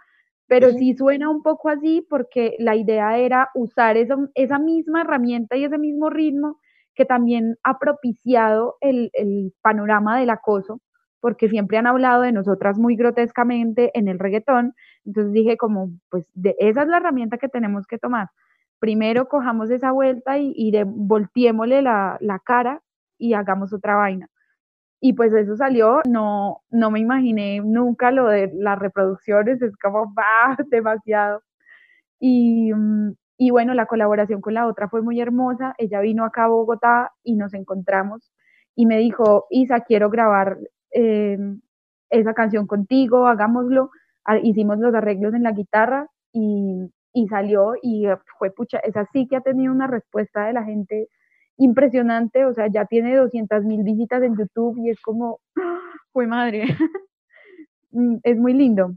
pero 0.47 0.71
sí 0.71 0.93
suena 0.95 1.29
un 1.29 1.43
poco 1.43 1.69
así 1.69 2.05
porque 2.09 2.55
la 2.59 2.75
idea 2.75 3.17
era 3.17 3.49
usar 3.55 3.97
eso, 3.97 4.29
esa 4.35 4.59
misma 4.59 5.01
herramienta 5.01 5.55
y 5.55 5.65
ese 5.65 5.77
mismo 5.77 6.09
ritmo 6.09 6.59
que 6.95 7.05
también 7.05 7.57
ha 7.63 7.79
propiciado 7.79 8.75
el, 8.81 9.11
el, 9.13 9.53
panorama 9.61 10.19
del 10.19 10.29
acoso, 10.29 10.81
porque 11.19 11.47
siempre 11.47 11.77
han 11.77 11.87
hablado 11.87 12.23
de 12.23 12.31
nosotras 12.31 12.77
muy 12.77 12.95
grotescamente 12.95 13.91
en 13.97 14.07
el 14.07 14.19
reggaetón, 14.19 14.73
entonces 15.05 15.31
dije 15.33 15.57
como, 15.57 15.91
pues 16.09 16.29
de, 16.33 16.55
esa 16.59 16.83
es 16.83 16.87
la 16.87 16.97
herramienta 16.97 17.37
que 17.37 17.47
tenemos 17.47 17.87
que 17.87 17.97
tomar. 17.97 18.29
Primero 18.79 19.27
cojamos 19.27 19.69
esa 19.69 19.91
vuelta 19.91 20.37
y, 20.39 20.53
y 20.55 20.71
de, 20.71 20.83
volteémosle 20.85 21.81
la, 21.81 22.17
la, 22.19 22.39
cara 22.39 22.81
y 23.17 23.33
hagamos 23.33 23.73
otra 23.73 23.95
vaina. 23.95 24.27
Y 25.01 25.13
pues 25.13 25.33
eso 25.33 25.57
salió, 25.57 26.01
no, 26.07 26.61
no 26.69 26.91
me 26.91 26.99
imaginé 26.99 27.59
nunca 27.61 28.11
lo 28.11 28.27
de 28.27 28.51
las 28.53 28.79
reproducciones, 28.79 29.61
es 29.61 29.75
como, 29.77 30.13
va, 30.17 30.57
demasiado. 30.69 31.41
Y, 32.19 32.73
mm, 32.73 33.13
y 33.37 33.51
bueno, 33.51 33.73
la 33.73 33.87
colaboración 33.87 34.41
con 34.41 34.53
la 34.55 34.67
otra 34.67 34.89
fue 34.89 35.01
muy 35.01 35.19
hermosa. 35.21 35.73
Ella 35.79 36.01
vino 36.01 36.25
acá 36.25 36.45
a 36.45 36.47
Bogotá 36.49 37.11
y 37.23 37.35
nos 37.35 37.53
encontramos 37.55 38.31
y 38.75 38.85
me 38.85 38.99
dijo, 38.99 39.47
Isa, 39.49 39.81
quiero 39.81 40.09
grabar 40.09 40.57
eh, 40.93 41.37
esa 42.11 42.33
canción 42.33 42.67
contigo, 42.67 43.27
hagámoslo. 43.27 43.91
Ah, 44.25 44.37
hicimos 44.37 44.77
los 44.79 44.93
arreglos 44.93 45.33
en 45.33 45.43
la 45.43 45.51
guitarra 45.53 46.07
y, 46.31 46.91
y 47.13 47.27
salió 47.27 47.73
y 47.81 48.05
fue 48.37 48.51
pucha, 48.51 48.79
esa 48.79 49.05
sí 49.11 49.27
que 49.27 49.37
ha 49.37 49.41
tenido 49.41 49.73
una 49.73 49.87
respuesta 49.87 50.45
de 50.45 50.53
la 50.53 50.63
gente 50.63 51.09
impresionante, 51.61 52.45
o 52.45 52.53
sea, 52.53 52.67
ya 52.67 52.85
tiene 52.85 53.15
200 53.15 53.63
mil 53.65 53.83
visitas 53.83 54.23
en 54.23 54.35
YouTube 54.35 54.77
y 54.79 54.89
es 54.89 54.99
como, 54.99 55.39
fue 56.11 56.25
madre, 56.25 56.65
mm, 57.91 58.17
es 58.23 58.37
muy 58.37 58.53
lindo, 58.53 58.95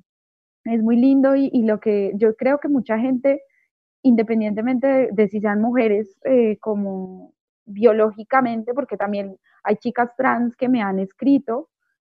es 0.65 0.83
muy 0.83 0.97
lindo 0.97 1.37
y, 1.37 1.51
lo 1.63 1.79
que 1.79 2.13
yo 2.17 2.35
creo 2.37 2.59
que 2.59 2.69
mucha 2.69 2.99
gente, 2.99 3.43
independientemente 4.03 5.11
de, 5.13 5.29
si 5.29 5.41
sean 5.41 5.61
mujeres 5.61 6.17
eh, 6.25 6.59
como 6.59 7.35
biológicamente, 7.67 8.73
porque 8.73 8.97
también 8.97 9.37
hay 9.63 9.77
chicas 9.77 10.11
trans 10.17 10.57
que 10.57 10.69
me 10.71 10.83
han 10.83 10.99
escrito, 10.99 11.69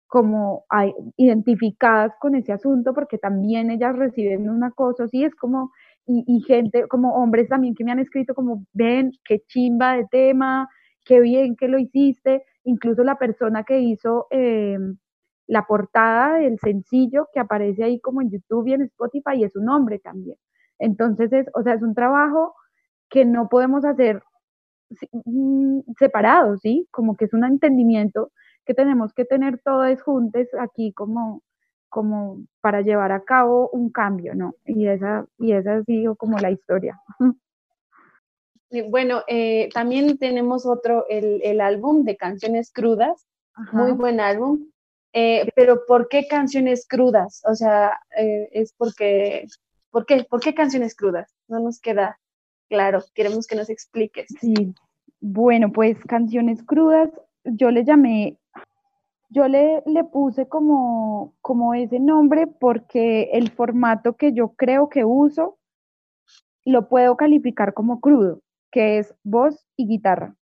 como 0.07 0.65
identificadas 1.17 2.13
con 2.19 2.35
ese 2.35 2.53
asunto, 2.53 2.93
porque 2.93 3.17
también 3.17 3.71
ellas 3.71 3.95
reciben 3.95 4.49
un 4.49 4.63
acoso, 4.63 5.07
sí, 5.07 5.23
es 5.23 5.33
como, 5.35 5.71
y, 6.07 6.41
gente, 6.41 6.87
como 6.87 7.15
hombres 7.15 7.49
también 7.49 7.75
que 7.75 7.83
me 7.83 7.91
han 7.91 7.99
escrito 7.99 8.35
como, 8.35 8.65
ven, 8.73 9.11
qué 9.23 9.39
chimba 9.47 9.95
de 9.97 10.05
tema, 10.09 10.69
qué 11.03 11.19
bien 11.19 11.55
que 11.55 11.67
lo 11.67 11.79
hiciste, 11.79 12.43
incluso 12.63 13.03
la 13.03 13.17
persona 13.17 13.63
que 13.63 13.79
hizo 13.79 14.27
eh, 14.31 14.77
la 15.47 15.65
portada 15.65 16.37
del 16.37 16.59
sencillo 16.59 17.27
que 17.33 17.39
aparece 17.39 17.83
ahí 17.83 17.99
como 17.99 18.21
en 18.21 18.31
YouTube 18.31 18.67
y 18.67 18.73
en 18.73 18.83
Spotify 18.83 19.43
es 19.43 19.55
un 19.55 19.69
hombre 19.69 19.99
también. 19.99 20.37
Entonces, 20.79 21.31
es, 21.33 21.47
o 21.53 21.63
sea, 21.63 21.73
es 21.75 21.81
un 21.81 21.95
trabajo 21.95 22.55
que 23.09 23.25
no 23.25 23.49
podemos 23.49 23.85
hacer 23.85 24.21
mm, 25.25 25.81
separado, 25.97 26.57
¿sí? 26.57 26.87
Como 26.91 27.15
que 27.15 27.25
es 27.25 27.33
un 27.33 27.45
entendimiento 27.45 28.31
que 28.65 28.73
tenemos 28.73 29.13
que 29.13 29.25
tener 29.25 29.59
todos 29.63 30.01
juntos 30.01 30.47
aquí 30.59 30.93
como, 30.93 31.43
como 31.95 32.45
para 32.59 32.81
llevar 32.81 33.13
a 33.13 33.23
cabo 33.23 33.69
un 33.69 33.89
cambio, 33.89 34.35
¿no? 34.35 34.53
Y 34.65 34.85
esa, 34.85 35.25
y 35.39 35.53
esa 35.53 35.77
ha 35.77 35.83
sido 35.83 36.17
como 36.17 36.37
la 36.37 36.51
historia. 36.51 36.99
Bueno, 38.89 39.21
eh, 39.29 39.69
también 39.73 40.17
tenemos 40.17 40.65
otro, 40.65 41.05
el, 41.07 41.39
el, 41.43 41.61
álbum 41.61 42.03
de 42.03 42.17
canciones 42.17 42.73
crudas, 42.73 43.25
muy 43.71 43.93
buen 43.93 44.19
álbum, 44.19 44.69
eh, 45.13 45.49
pero 45.55 45.85
¿por 45.85 46.09
qué 46.09 46.27
canciones 46.27 46.85
crudas? 46.85 47.41
O 47.45 47.55
sea, 47.55 47.97
eh, 48.17 48.49
es 48.51 48.73
porque, 48.73 49.45
¿por 49.91 50.05
qué? 50.05 50.25
¿Por 50.29 50.41
qué 50.41 50.53
canciones 50.53 50.93
crudas? 50.93 51.33
No 51.47 51.61
nos 51.61 51.79
queda 51.79 52.19
claro, 52.67 53.01
queremos 53.13 53.47
que 53.47 53.55
nos 53.55 53.69
expliques. 53.69 54.27
Sí, 54.41 54.73
bueno, 55.21 55.71
pues 55.71 55.97
canciones 56.05 56.61
crudas, 56.63 57.09
yo 57.45 57.71
le 57.71 57.85
llamé 57.85 58.37
yo 59.35 59.49
le, 59.49 59.83
le 59.85 60.05
puse 60.05 60.47
como, 60.47 61.35
como 61.41 61.73
ese 61.73 61.99
nombre 61.99 62.47
porque 62.47 63.31
el 63.33 63.51
formato 63.51 64.15
que 64.15 64.31
yo 64.31 64.53
creo 64.55 64.87
que 64.87 65.03
uso 65.03 65.59
lo 66.63 66.87
puedo 66.87 67.17
calificar 67.17 67.73
como 67.73 67.99
crudo, 67.99 68.39
que 68.71 68.97
es 68.97 69.13
voz 69.23 69.67
y 69.75 69.87
guitarra. 69.87 70.35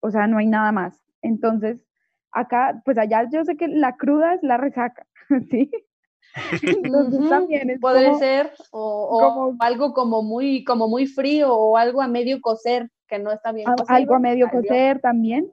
O 0.00 0.10
sea, 0.10 0.26
no 0.26 0.38
hay 0.38 0.46
nada 0.46 0.72
más. 0.72 0.98
Entonces, 1.20 1.84
acá, 2.32 2.80
pues 2.86 2.96
allá 2.96 3.28
yo 3.30 3.44
sé 3.44 3.56
que 3.58 3.68
la 3.68 3.96
cruda 3.96 4.32
es 4.32 4.42
la 4.42 4.56
resaca, 4.56 5.06
¿sí? 5.50 5.70
Entonces 6.62 7.28
también 7.28 7.78
Puede 7.80 8.14
ser, 8.14 8.52
o, 8.70 9.54
algo 9.60 9.92
como 9.92 10.22
muy, 10.22 10.64
como 10.64 10.88
muy 10.88 11.06
frío, 11.06 11.54
o 11.54 11.76
algo 11.76 12.00
a 12.00 12.08
medio 12.08 12.40
cocer, 12.40 12.90
que 13.06 13.18
no 13.18 13.30
está 13.30 13.52
bien. 13.52 13.68
Algo 13.88 14.14
a 14.14 14.18
medio 14.18 14.48
cocer 14.50 15.00
también. 15.00 15.50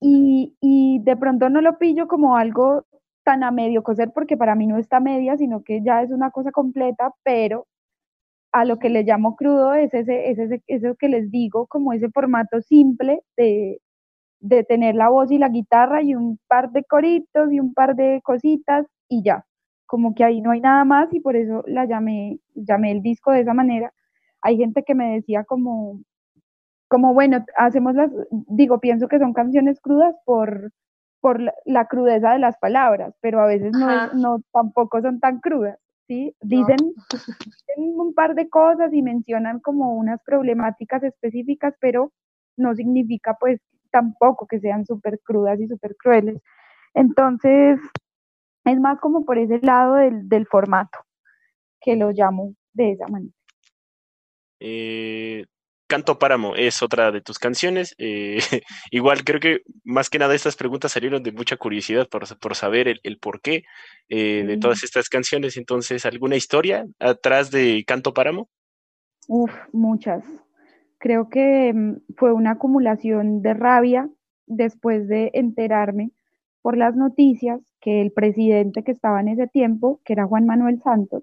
Y, 0.00 0.56
y 0.60 1.00
de 1.02 1.16
pronto 1.16 1.48
no 1.48 1.60
lo 1.60 1.78
pillo 1.78 2.08
como 2.08 2.36
algo 2.36 2.84
tan 3.24 3.44
a 3.44 3.50
medio 3.50 3.82
coser 3.82 4.10
porque 4.12 4.36
para 4.36 4.54
mí 4.54 4.66
no 4.66 4.78
está 4.78 5.00
media, 5.00 5.36
sino 5.36 5.62
que 5.62 5.82
ya 5.82 6.02
es 6.02 6.10
una 6.10 6.30
cosa 6.30 6.50
completa, 6.50 7.12
pero 7.22 7.66
a 8.52 8.64
lo 8.64 8.78
que 8.78 8.90
le 8.90 9.02
llamo 9.04 9.36
crudo 9.36 9.74
es 9.74 9.92
ese, 9.94 10.30
ese, 10.30 10.62
eso 10.66 10.94
que 10.98 11.08
les 11.08 11.30
digo, 11.30 11.66
como 11.66 11.92
ese 11.92 12.10
formato 12.10 12.60
simple 12.60 13.22
de, 13.36 13.80
de 14.40 14.64
tener 14.64 14.94
la 14.94 15.08
voz 15.08 15.30
y 15.30 15.38
la 15.38 15.48
guitarra 15.48 16.02
y 16.02 16.14
un 16.14 16.38
par 16.48 16.70
de 16.72 16.84
coritos 16.84 17.52
y 17.52 17.60
un 17.60 17.74
par 17.74 17.96
de 17.96 18.20
cositas 18.22 18.86
y 19.08 19.22
ya. 19.24 19.46
Como 19.86 20.14
que 20.14 20.24
ahí 20.24 20.40
no 20.40 20.50
hay 20.52 20.60
nada 20.60 20.84
más 20.84 21.12
y 21.12 21.20
por 21.20 21.36
eso 21.36 21.64
la 21.66 21.86
llamé, 21.86 22.38
llamé 22.54 22.92
el 22.92 23.02
disco 23.02 23.32
de 23.32 23.40
esa 23.40 23.54
manera. 23.54 23.92
Hay 24.42 24.56
gente 24.58 24.82
que 24.84 24.94
me 24.94 25.14
decía 25.14 25.44
como, 25.44 26.00
como 26.92 27.14
bueno, 27.14 27.42
hacemos 27.56 27.94
las, 27.94 28.10
digo, 28.30 28.78
pienso 28.78 29.08
que 29.08 29.18
son 29.18 29.32
canciones 29.32 29.80
crudas 29.80 30.14
por, 30.26 30.72
por 31.22 31.40
la, 31.64 31.86
crudeza 31.86 32.34
de 32.34 32.38
las 32.38 32.58
palabras, 32.58 33.14
pero 33.22 33.40
a 33.40 33.46
veces 33.46 33.72
no, 33.72 34.12
no 34.12 34.42
tampoco 34.52 35.00
son 35.00 35.18
tan 35.18 35.40
crudas, 35.40 35.78
¿sí? 36.06 36.36
Dicen, 36.42 36.76
un 37.78 38.12
par 38.12 38.34
de 38.34 38.50
cosas 38.50 38.92
y 38.92 39.00
mencionan 39.00 39.60
como 39.60 39.94
unas 39.94 40.20
problemáticas 40.22 41.02
específicas, 41.02 41.74
pero 41.80 42.12
no 42.58 42.74
significa 42.74 43.38
pues 43.40 43.58
tampoco 43.90 44.46
que 44.46 44.60
sean 44.60 44.84
súper 44.84 45.18
crudas 45.24 45.58
y 45.60 45.68
súper 45.68 45.96
crueles. 45.96 46.42
Entonces, 46.92 47.80
es 48.66 48.80
más 48.80 49.00
como 49.00 49.24
por 49.24 49.38
ese 49.38 49.60
lado 49.62 49.94
del, 49.94 50.28
del 50.28 50.46
formato 50.46 50.98
que 51.80 51.96
lo 51.96 52.10
llamo 52.10 52.54
de 52.74 52.92
esa 52.92 53.06
manera. 53.08 53.32
Eh, 54.60 55.46
Canto 55.92 56.18
Páramo 56.18 56.56
es 56.56 56.82
otra 56.82 57.12
de 57.12 57.20
tus 57.20 57.38
canciones. 57.38 57.94
Eh, 57.98 58.38
igual 58.90 59.24
creo 59.24 59.40
que 59.40 59.60
más 59.84 60.08
que 60.08 60.18
nada 60.18 60.34
estas 60.34 60.56
preguntas 60.56 60.92
salieron 60.92 61.22
de 61.22 61.32
mucha 61.32 61.58
curiosidad 61.58 62.08
por, 62.08 62.24
por 62.38 62.56
saber 62.56 62.88
el, 62.88 63.00
el 63.02 63.18
porqué 63.18 63.64
eh, 64.08 64.42
de 64.46 64.56
todas 64.56 64.84
estas 64.84 65.10
canciones. 65.10 65.58
Entonces, 65.58 66.06
¿alguna 66.06 66.36
historia 66.36 66.86
atrás 66.98 67.50
de 67.50 67.84
Canto 67.86 68.14
Páramo? 68.14 68.48
Uf, 69.28 69.52
muchas. 69.70 70.24
Creo 70.96 71.28
que 71.28 71.74
mm, 71.74 72.14
fue 72.16 72.32
una 72.32 72.52
acumulación 72.52 73.42
de 73.42 73.52
rabia 73.52 74.08
después 74.46 75.06
de 75.08 75.30
enterarme 75.34 76.10
por 76.62 76.78
las 76.78 76.96
noticias 76.96 77.60
que 77.82 78.00
el 78.00 78.12
presidente 78.12 78.82
que 78.82 78.92
estaba 78.92 79.20
en 79.20 79.28
ese 79.28 79.46
tiempo, 79.46 80.00
que 80.06 80.14
era 80.14 80.24
Juan 80.24 80.46
Manuel 80.46 80.80
Santos, 80.82 81.22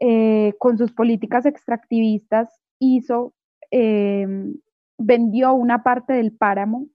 eh, 0.00 0.54
con 0.58 0.78
sus 0.78 0.90
políticas 0.90 1.46
extractivistas 1.46 2.48
hizo, 2.80 3.32
em, 3.70 4.56
vendió 4.98 5.54
una 5.54 5.82
parte 5.82 6.14
del 6.14 6.32
páramo 6.32 6.86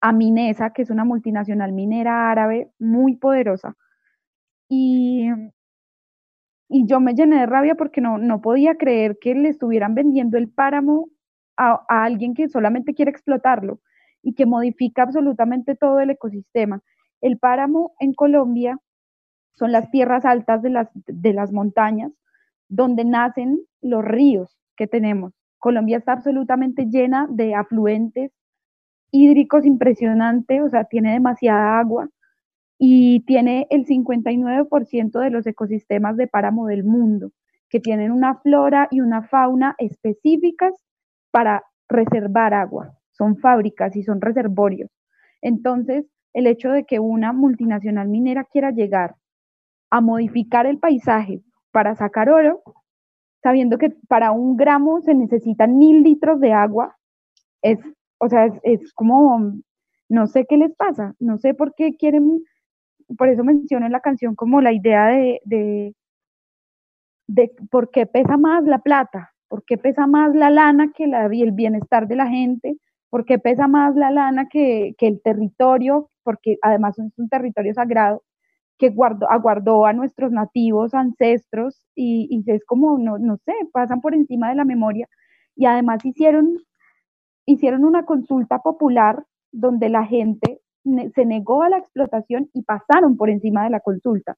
a 0.00 0.12
Minesa, 0.12 0.70
que 0.72 0.82
es 0.82 0.90
una 0.90 1.04
multinacional 1.04 1.72
minera 1.72 2.30
árabe 2.30 2.70
muy 2.78 3.16
poderosa. 3.16 3.76
Y, 4.68 5.28
y 6.68 6.86
yo 6.86 7.00
me 7.00 7.14
llené 7.14 7.40
de 7.40 7.46
rabia 7.46 7.74
porque 7.74 8.00
no, 8.00 8.18
no 8.18 8.40
podía 8.40 8.76
creer 8.76 9.18
que 9.20 9.34
le 9.34 9.48
estuvieran 9.48 9.94
vendiendo 9.94 10.38
el 10.38 10.48
páramo 10.48 11.08
a, 11.56 11.84
a 11.88 12.04
alguien 12.04 12.34
que 12.34 12.48
solamente 12.48 12.94
quiere 12.94 13.10
explotarlo 13.10 13.80
y 14.22 14.34
que 14.34 14.46
modifica 14.46 15.02
absolutamente 15.02 15.74
todo 15.74 16.00
el 16.00 16.10
ecosistema. 16.10 16.82
El 17.20 17.38
páramo 17.38 17.94
en 17.98 18.12
Colombia 18.14 18.78
son 19.54 19.72
las 19.72 19.90
tierras 19.90 20.24
altas 20.24 20.62
de 20.62 20.70
las, 20.70 20.88
de 20.94 21.32
las 21.32 21.52
montañas 21.52 22.12
donde 22.68 23.04
nacen 23.04 23.60
los 23.80 24.04
ríos 24.04 24.58
que 24.76 24.86
tenemos. 24.86 25.32
Colombia 25.58 25.98
está 25.98 26.12
absolutamente 26.12 26.86
llena 26.86 27.26
de 27.30 27.54
afluentes 27.54 28.32
hídricos 29.10 29.64
impresionante, 29.64 30.60
o 30.62 30.68
sea, 30.68 30.84
tiene 30.84 31.12
demasiada 31.12 31.78
agua 31.78 32.08
y 32.78 33.20
tiene 33.20 33.66
el 33.70 33.86
59% 33.86 35.20
de 35.20 35.30
los 35.30 35.46
ecosistemas 35.46 36.16
de 36.16 36.28
páramo 36.28 36.66
del 36.66 36.84
mundo, 36.84 37.32
que 37.68 37.80
tienen 37.80 38.12
una 38.12 38.36
flora 38.36 38.88
y 38.90 39.00
una 39.00 39.22
fauna 39.22 39.74
específicas 39.78 40.74
para 41.30 41.64
reservar 41.88 42.54
agua. 42.54 42.94
Son 43.10 43.36
fábricas 43.36 43.96
y 43.96 44.02
son 44.02 44.20
reservorios. 44.20 44.90
Entonces, 45.42 46.06
el 46.34 46.46
hecho 46.46 46.70
de 46.70 46.84
que 46.84 47.00
una 47.00 47.32
multinacional 47.32 48.08
minera 48.08 48.44
quiera 48.44 48.70
llegar 48.70 49.16
a 49.90 50.00
modificar 50.00 50.66
el 50.66 50.78
paisaje 50.78 51.42
para 51.72 51.94
sacar 51.96 52.30
oro, 52.30 52.62
sabiendo 53.42 53.78
que 53.78 53.90
para 54.08 54.32
un 54.32 54.56
gramo 54.56 55.00
se 55.00 55.14
necesitan 55.14 55.78
mil 55.78 56.02
litros 56.02 56.40
de 56.40 56.52
agua, 56.52 56.96
es, 57.62 57.78
o 58.18 58.28
sea, 58.28 58.46
es, 58.62 58.92
como, 58.94 59.54
no 60.08 60.26
sé 60.26 60.46
qué 60.48 60.56
les 60.56 60.74
pasa, 60.74 61.14
no 61.18 61.38
sé 61.38 61.54
por 61.54 61.74
qué 61.74 61.96
quieren, 61.96 62.42
por 63.16 63.28
eso 63.28 63.44
menciono 63.44 63.86
en 63.86 63.92
la 63.92 64.00
canción 64.00 64.34
como 64.34 64.60
la 64.60 64.72
idea 64.72 65.06
de, 65.06 65.40
de, 65.44 65.94
de 67.28 67.52
por 67.70 67.90
qué 67.90 68.06
pesa 68.06 68.36
más 68.36 68.64
la 68.64 68.78
plata, 68.78 69.32
por 69.48 69.64
qué 69.64 69.78
pesa 69.78 70.06
más 70.06 70.34
la 70.34 70.50
lana 70.50 70.92
que 70.94 71.06
la, 71.06 71.26
el 71.26 71.52
bienestar 71.52 72.08
de 72.08 72.16
la 72.16 72.26
gente, 72.26 72.76
por 73.10 73.24
qué 73.24 73.38
pesa 73.38 73.68
más 73.68 73.94
la 73.96 74.10
lana 74.10 74.48
que, 74.48 74.94
que 74.98 75.06
el 75.06 75.22
territorio, 75.22 76.10
porque 76.22 76.58
además 76.62 76.98
es 76.98 77.18
un 77.18 77.28
territorio 77.28 77.72
sagrado, 77.72 78.22
que 78.78 78.90
guardó, 78.90 79.30
aguardó 79.30 79.86
a 79.86 79.92
nuestros 79.92 80.32
nativos 80.32 80.94
ancestros 80.94 81.82
y, 81.94 82.28
y, 82.30 82.50
es 82.50 82.64
como, 82.64 82.98
no, 82.98 83.18
no 83.18 83.36
sé, 83.44 83.52
pasan 83.72 84.00
por 84.00 84.14
encima 84.14 84.48
de 84.50 84.54
la 84.54 84.64
memoria 84.64 85.08
y 85.56 85.66
además 85.66 86.04
hicieron, 86.04 86.58
hicieron 87.44 87.84
una 87.84 88.04
consulta 88.04 88.60
popular 88.60 89.24
donde 89.50 89.88
la 89.88 90.04
gente 90.06 90.60
se 91.14 91.26
negó 91.26 91.62
a 91.62 91.68
la 91.68 91.78
explotación 91.78 92.48
y 92.54 92.62
pasaron 92.62 93.16
por 93.16 93.30
encima 93.30 93.64
de 93.64 93.70
la 93.70 93.80
consulta. 93.80 94.36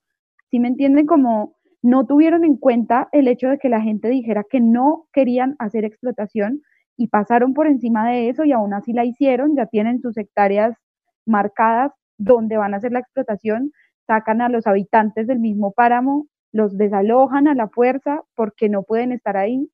¿Sí 0.51 0.59
me 0.59 0.69
entienden? 0.69 1.07
Como 1.07 1.57
no 1.83 2.07
tuvieron 2.07 2.45
en 2.45 2.57
cuenta 2.57 3.09
el 3.13 3.29
hecho 3.29 3.49
de 3.49 3.59
que 3.59 3.69
la 3.69 3.81
gente 3.81 4.09
dijera 4.09 4.45
que 4.49 4.61
no 4.61 5.07
querían 5.13 5.57
hacer 5.59 5.85
explotación 5.85 6.63
y 6.97 7.09
pasaron 7.09 7.55
por 7.55 7.67
encima 7.67 8.09
de 8.09 8.29
eso 8.29 8.45
y 8.45 8.53
aún 8.53 8.75
así 8.75 8.93
la 8.93 9.05
hicieron, 9.05 9.57
ya 9.57 9.67
tienen 9.67 10.01
sus 10.01 10.17
hectáreas 10.17 10.77
marcadas 11.27 11.93
donde 12.19 12.59
van 12.59 12.75
a 12.75 12.79
hacer 12.79 12.93
la 12.93 12.99
explotación, 12.99 13.73
sacan 14.11 14.41
a 14.41 14.49
los 14.49 14.67
habitantes 14.67 15.29
del 15.29 15.39
mismo 15.39 15.71
páramo, 15.71 16.27
los 16.51 16.77
desalojan 16.77 17.47
a 17.47 17.55
la 17.55 17.69
fuerza 17.69 18.23
porque 18.35 18.69
no 18.69 18.83
pueden 18.83 19.13
estar 19.13 19.37
ahí, 19.37 19.71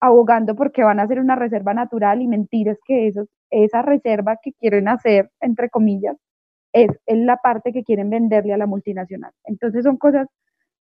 abogando 0.00 0.56
porque 0.56 0.82
van 0.82 0.98
a 0.98 1.04
hacer 1.04 1.20
una 1.20 1.36
reserva 1.36 1.72
natural 1.72 2.20
y 2.20 2.26
mentiras 2.26 2.78
que 2.84 3.12
esa 3.50 3.82
reserva 3.82 4.38
que 4.42 4.54
quieren 4.54 4.88
hacer, 4.88 5.30
entre 5.40 5.70
comillas, 5.70 6.16
es, 6.72 6.90
es 7.06 7.18
la 7.18 7.36
parte 7.36 7.72
que 7.72 7.84
quieren 7.84 8.10
venderle 8.10 8.54
a 8.54 8.58
la 8.58 8.66
multinacional. 8.66 9.30
Entonces 9.44 9.84
son 9.84 9.98
cosas 9.98 10.26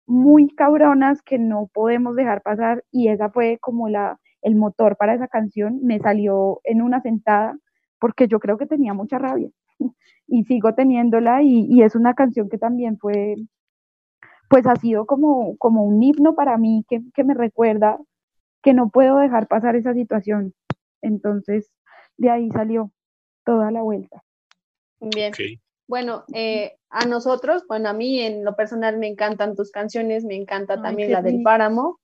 muy 0.07 0.49
cabronas 0.55 1.21
que 1.21 1.39
no 1.39 1.69
podemos 1.75 2.17
dejar 2.17 2.41
pasar 2.41 2.83
y 2.91 3.09
esa 3.09 3.29
fue 3.29 3.59
como 3.61 3.91
la, 3.91 4.19
el 4.41 4.57
motor 4.57 4.97
para 4.97 5.13
esa 5.15 5.29
canción. 5.29 5.81
Me 5.83 5.99
salió 5.99 6.61
en 6.65 6.81
una 6.81 7.03
sentada 7.03 7.59
porque 8.01 8.27
yo 8.27 8.41
creo 8.41 8.57
que 8.57 8.67
tenía 8.67 8.95
mucha 8.95 9.19
rabia 9.19 9.51
y 10.27 10.45
sigo 10.45 10.75
teniéndola 10.75 11.43
y, 11.43 11.83
es 11.83 11.95
una 11.95 12.15
canción 12.15 12.49
que 12.49 12.59
también 12.59 12.99
fue, 12.99 13.37
pues 14.49 14.67
ha 14.67 14.77
sido 14.77 15.07
como, 15.07 15.57
como 15.59 15.85
un 15.85 16.03
himno 16.03 16.35
para 16.35 16.57
mí 16.59 16.85
que, 16.89 17.25
me 17.25 17.35
recuerda 17.35 17.99
que 18.63 18.75
no 18.75 18.91
puedo 18.91 19.19
dejar 19.19 19.47
pasar 19.47 19.77
esa 19.77 19.95
situación. 19.95 20.55
Entonces, 21.03 21.71
de 22.17 22.31
ahí 22.31 22.51
salió 22.51 22.91
toda 23.45 23.71
la 23.71 23.83
vuelta. 23.83 24.23
Bien. 25.01 25.33
Bueno, 25.89 26.25
eh, 26.33 26.77
a 26.91 27.07
nosotros, 27.07 27.65
bueno, 27.69 27.89
a 27.89 27.93
mí 27.93 28.21
en 28.21 28.45
lo 28.45 28.57
personal 28.57 28.99
me 28.99 29.07
encantan 29.07 29.55
tus 29.55 29.71
canciones, 29.71 30.25
me 30.25 30.35
encanta 30.35 30.83
también 30.83 31.13
la 31.13 31.23
del 31.23 31.43
páramo. 31.43 32.01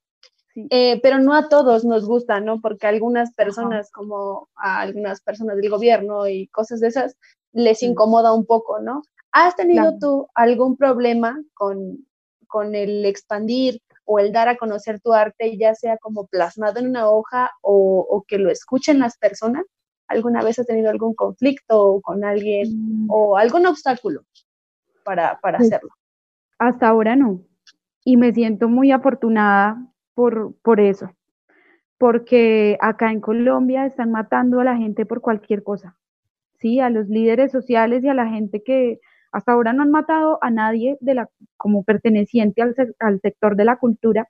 Eh, 0.54 1.00
pero 1.02 1.18
no 1.18 1.34
a 1.34 1.48
todos 1.48 1.84
nos 1.84 2.04
gusta, 2.06 2.40
¿no? 2.40 2.60
Porque 2.60 2.86
algunas 2.86 3.32
personas, 3.32 3.90
como 3.90 4.50
a 4.54 4.80
algunas 4.80 5.22
personas 5.22 5.56
del 5.56 5.70
gobierno 5.70 6.28
y 6.28 6.46
cosas 6.48 6.80
de 6.80 6.88
esas, 6.88 7.16
les 7.52 7.82
incomoda 7.82 8.32
un 8.32 8.46
poco, 8.46 8.80
¿no? 8.80 9.02
¿Has 9.32 9.56
tenido 9.56 9.98
tú 9.98 10.28
algún 10.34 10.76
problema 10.76 11.42
con, 11.54 12.06
con 12.46 12.74
el 12.74 13.06
expandir 13.06 13.80
o 14.04 14.18
el 14.18 14.32
dar 14.32 14.48
a 14.48 14.56
conocer 14.56 15.00
tu 15.00 15.14
arte, 15.14 15.56
ya 15.56 15.74
sea 15.74 15.96
como 15.96 16.26
plasmado 16.26 16.80
en 16.80 16.88
una 16.88 17.08
hoja 17.08 17.50
o, 17.62 18.24
que 18.28 18.38
lo 18.38 18.50
escuchen 18.50 18.98
las 18.98 19.16
personas? 19.16 19.64
¿Alguna 20.08 20.42
vez 20.42 20.58
has 20.58 20.66
tenido 20.66 20.90
algún 20.90 21.14
conflicto 21.14 22.00
con 22.02 22.24
alguien 22.24 23.06
mm. 23.06 23.10
o 23.10 23.38
algún 23.38 23.64
obstáculo 23.66 24.22
para, 25.04 25.40
para 25.40 25.58
pues, 25.58 25.70
hacerlo? 25.70 25.90
Hasta 26.58 26.88
ahora 26.88 27.16
no. 27.16 27.42
Y 28.04 28.18
me 28.18 28.32
siento 28.32 28.68
muy 28.68 28.92
afortunada 28.92 29.86
por, 30.14 30.54
por 30.60 30.80
eso. 30.80 31.10
Porque 31.96 32.76
acá 32.80 33.12
en 33.12 33.20
Colombia 33.20 33.86
están 33.86 34.10
matando 34.10 34.60
a 34.60 34.64
la 34.64 34.76
gente 34.76 35.06
por 35.06 35.22
cualquier 35.22 35.62
cosa. 35.62 35.96
¿Sí? 36.62 36.80
A 36.80 36.90
los 36.90 37.08
líderes 37.08 37.52
sociales 37.52 38.02
y 38.04 38.08
a 38.08 38.14
la 38.14 38.28
gente 38.28 38.62
que 38.64 39.00
hasta 39.32 39.52
ahora 39.52 39.72
no 39.72 39.82
han 39.82 39.90
matado 39.90 40.38
a 40.42 40.50
nadie 40.50 40.96
de 41.00 41.14
la, 41.14 41.28
como 41.56 41.84
perteneciente 41.84 42.62
al, 42.62 42.74
al 43.00 43.20
sector 43.20 43.56
de 43.56 43.64
la 43.64 43.76
cultura, 43.76 44.28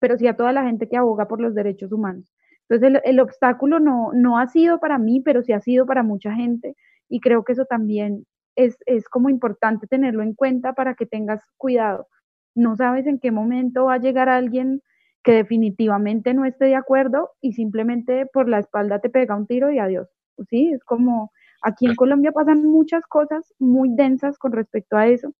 pero 0.00 0.18
sí 0.18 0.26
a 0.28 0.36
toda 0.36 0.52
la 0.52 0.64
gente 0.64 0.88
que 0.88 0.96
aboga 0.96 1.28
por 1.28 1.40
los 1.40 1.54
derechos 1.54 1.92
humanos. 1.92 2.30
Entonces 2.68 3.02
el, 3.04 3.10
el, 3.10 3.20
obstáculo 3.20 3.80
no, 3.80 4.10
no 4.14 4.38
ha 4.38 4.46
sido 4.48 4.80
para 4.80 4.98
mí, 4.98 5.20
pero 5.20 5.42
sí 5.42 5.52
ha 5.52 5.60
sido 5.60 5.86
para 5.86 6.02
mucha 6.02 6.34
gente 6.34 6.74
y 7.08 7.20
creo 7.20 7.44
que 7.44 7.52
eso 7.52 7.64
también 7.66 8.24
es, 8.56 8.76
es 8.86 9.08
como 9.08 9.28
importante 9.30 9.86
tenerlo 9.86 10.22
en 10.22 10.34
cuenta 10.34 10.72
para 10.72 10.94
que 10.94 11.06
tengas 11.06 11.42
cuidado. 11.56 12.08
No 12.54 12.76
sabes 12.76 13.06
en 13.06 13.18
qué 13.18 13.30
momento 13.30 13.86
va 13.86 13.94
a 13.94 13.98
llegar 13.98 14.28
alguien 14.28 14.82
que 15.22 15.32
definitivamente 15.32 16.34
no 16.34 16.44
esté 16.44 16.66
de 16.66 16.74
acuerdo 16.74 17.30
y 17.40 17.52
simplemente 17.52 18.26
por 18.32 18.48
la 18.48 18.58
espalda 18.58 19.00
te 19.00 19.10
pega 19.10 19.36
un 19.36 19.46
tiro 19.46 19.70
y 19.70 19.78
adiós. 19.78 20.08
Sí, 20.48 20.72
es 20.72 20.82
como 20.84 21.30
Aquí 21.62 21.86
en 21.86 21.94
Colombia 21.94 22.32
pasan 22.32 22.64
muchas 22.64 23.06
cosas 23.06 23.54
muy 23.58 23.88
densas 23.94 24.38
con 24.38 24.52
respecto 24.52 24.96
a 24.96 25.06
eso, 25.06 25.32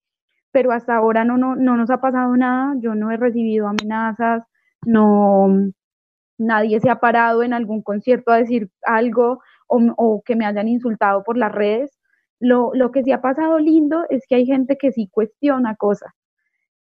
pero 0.52 0.72
hasta 0.72 0.96
ahora 0.96 1.24
no, 1.24 1.36
no, 1.36 1.56
no 1.56 1.76
nos 1.76 1.90
ha 1.90 2.00
pasado 2.00 2.36
nada, 2.36 2.74
yo 2.78 2.94
no 2.94 3.10
he 3.10 3.16
recibido 3.16 3.68
amenazas, 3.68 4.44
no, 4.86 5.48
nadie 6.38 6.80
se 6.80 6.90
ha 6.90 7.00
parado 7.00 7.42
en 7.42 7.52
algún 7.52 7.82
concierto 7.82 8.32
a 8.32 8.38
decir 8.38 8.70
algo 8.84 9.40
o, 9.66 9.80
o 9.96 10.22
que 10.24 10.36
me 10.36 10.46
hayan 10.46 10.68
insultado 10.68 11.22
por 11.24 11.36
las 11.36 11.52
redes. 11.52 11.98
Lo, 12.40 12.72
lo, 12.74 12.90
que 12.92 13.04
sí 13.04 13.12
ha 13.12 13.20
pasado 13.20 13.58
lindo 13.58 14.04
es 14.10 14.24
que 14.28 14.34
hay 14.36 14.46
gente 14.46 14.76
que 14.76 14.92
sí 14.92 15.08
cuestiona 15.10 15.76
cosas, 15.76 16.12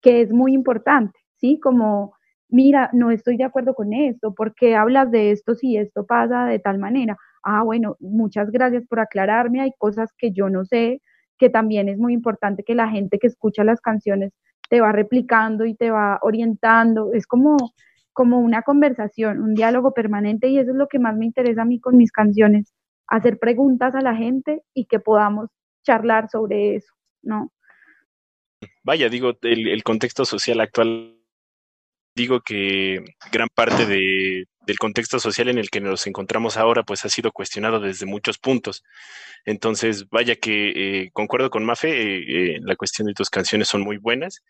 que 0.03 0.21
es 0.21 0.33
muy 0.33 0.53
importante, 0.53 1.19
¿sí? 1.37 1.61
Como, 1.61 2.15
mira, 2.49 2.91
no 2.93 3.11
estoy 3.11 3.37
de 3.37 3.45
acuerdo 3.45 3.75
con 3.75 3.93
esto, 3.93 4.35
¿por 4.35 4.55
qué 4.55 4.75
hablas 4.77 5.11
de 5.13 5.31
esto 5.31 5.55
si 5.55 5.77
esto 5.77 6.07
pasa 6.07 6.47
de 6.47 6.59
tal 6.59 6.79
manera? 6.79 7.17
Ah, 7.45 7.63
bueno, 7.63 7.97
muchas 8.01 8.51
gracias 8.51 8.85
por 8.87 9.01
aclararme, 9.01 9.61
hay 9.61 9.73
cosas 9.79 10.11
que 10.17 10.33
yo 10.33 10.49
no 10.49 10.65
sé, 10.65 11.01
que 11.39 11.51
también 11.51 11.89
es 11.89 11.99
muy 11.99 12.13
importante 12.13 12.65
que 12.65 12.75
la 12.75 12.89
gente 12.89 13.19
que 13.19 13.27
escucha 13.27 13.65
las 13.65 13.81
canciones 13.81 14.33
te 14.69 14.81
va 14.81 14.93
replicando 14.93 15.67
y 15.67 15.75
te 15.75 15.91
va 15.91 16.19
orientando, 16.23 17.13
es 17.13 17.27
como, 17.27 17.57
como 18.13 18.41
una 18.41 18.63
conversación, 18.63 19.41
un 19.41 19.55
diálogo 19.55 19.93
permanente 19.93 20.49
y 20.49 20.59
eso 20.59 20.71
es 20.71 20.77
lo 20.77 20.89
que 20.89 20.99
más 20.99 21.17
me 21.17 21.27
interesa 21.27 21.63
a 21.63 21.67
mí 21.67 21.81
con 21.81 21.97
mis 21.97 22.13
canciones, 22.13 22.73
hacer 23.07 23.39
preguntas 23.39 23.95
a 23.95 24.01
la 24.01 24.17
gente 24.17 24.63
y 24.73 24.87
que 24.87 25.01
podamos 25.01 25.51
charlar 25.85 26.29
sobre 26.31 26.77
eso, 26.77 26.95
¿no? 27.23 27.53
Vaya, 28.83 29.09
digo, 29.09 29.33
el, 29.43 29.83
contexto 29.83 30.25
social 30.25 30.61
actual, 30.61 31.19
digo 32.17 32.41
que 32.41 33.05
gran 33.31 33.49
parte 33.55 33.85
de, 33.87 34.47
del 34.67 34.79
contexto 34.79 35.19
social 35.19 35.49
en 35.49 35.59
el 35.59 35.71
que 35.71 35.81
nos 35.81 36.07
encontramos 36.07 36.57
ahora, 36.57 36.83
pues 36.83 37.05
ha 37.05 37.09
sido 37.09 37.33
cuestionado 37.33 37.81
desde 37.81 38.07
muchos 38.07 38.39
puntos. 38.39 38.85
Entonces, 39.45 40.09
vaya 40.09 40.37
que 40.37 40.73
eh, 41.05 41.11
concuerdo 41.13 41.51
con 41.51 41.65
Mafe, 41.65 41.91
eh, 41.91 42.55
eh, 42.57 42.59
la 42.63 42.77
cuestión 42.77 43.07
de 43.07 43.15
tus 43.15 43.31
canciones 43.31 43.69
son 43.69 43.83
muy 43.83 43.99
buenas. 43.99 44.43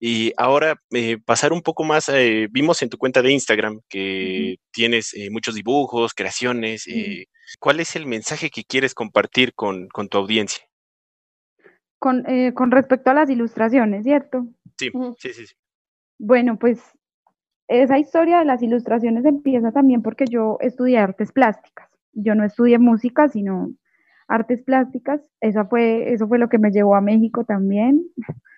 Y 0.00 0.32
ahora, 0.36 0.80
pasar 1.24 1.52
un 1.52 1.62
poco 1.62 1.84
más, 1.84 2.10
vimos 2.50 2.82
en 2.82 2.88
tu 2.88 2.98
cuenta 2.98 3.22
de 3.22 3.32
Instagram 3.32 3.80
que 3.88 4.56
tienes 4.70 5.14
muchos 5.30 5.54
dibujos, 5.54 6.14
creaciones. 6.14 6.86
¿Cuál 7.58 7.80
es 7.80 7.96
el 7.96 8.06
mensaje 8.06 8.50
que 8.50 8.64
quieres 8.64 8.94
compartir 8.94 9.54
con, 9.54 9.88
con 9.88 10.08
tu 10.08 10.18
audiencia? 10.18 10.64
Con, 11.98 12.24
con, 12.54 12.70
respecto 12.70 13.10
a 13.10 13.14
las 13.14 13.28
ilustraciones, 13.28 14.04
¿cierto? 14.04 14.46
Sí, 14.78 14.90
sí, 15.18 15.32
sí, 15.32 15.46
sí. 15.46 15.54
Bueno, 16.18 16.58
pues 16.58 16.80
esa 17.68 17.98
historia 17.98 18.38
de 18.38 18.46
las 18.46 18.62
ilustraciones 18.62 19.24
empieza 19.26 19.70
también 19.72 20.02
porque 20.02 20.24
yo 20.24 20.56
estudié 20.60 20.98
artes 20.98 21.32
plásticas. 21.32 21.88
Yo 22.14 22.34
no 22.34 22.44
estudié 22.44 22.78
música, 22.78 23.28
sino 23.28 23.70
artes 24.26 24.62
plásticas. 24.62 25.20
Eso 25.40 25.66
fue, 25.66 26.12
eso 26.12 26.26
fue 26.26 26.38
lo 26.38 26.48
que 26.48 26.58
me 26.58 26.70
llevó 26.70 26.94
a 26.94 27.00
México 27.00 27.44
también. 27.44 28.02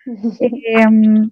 Em, 0.40 1.30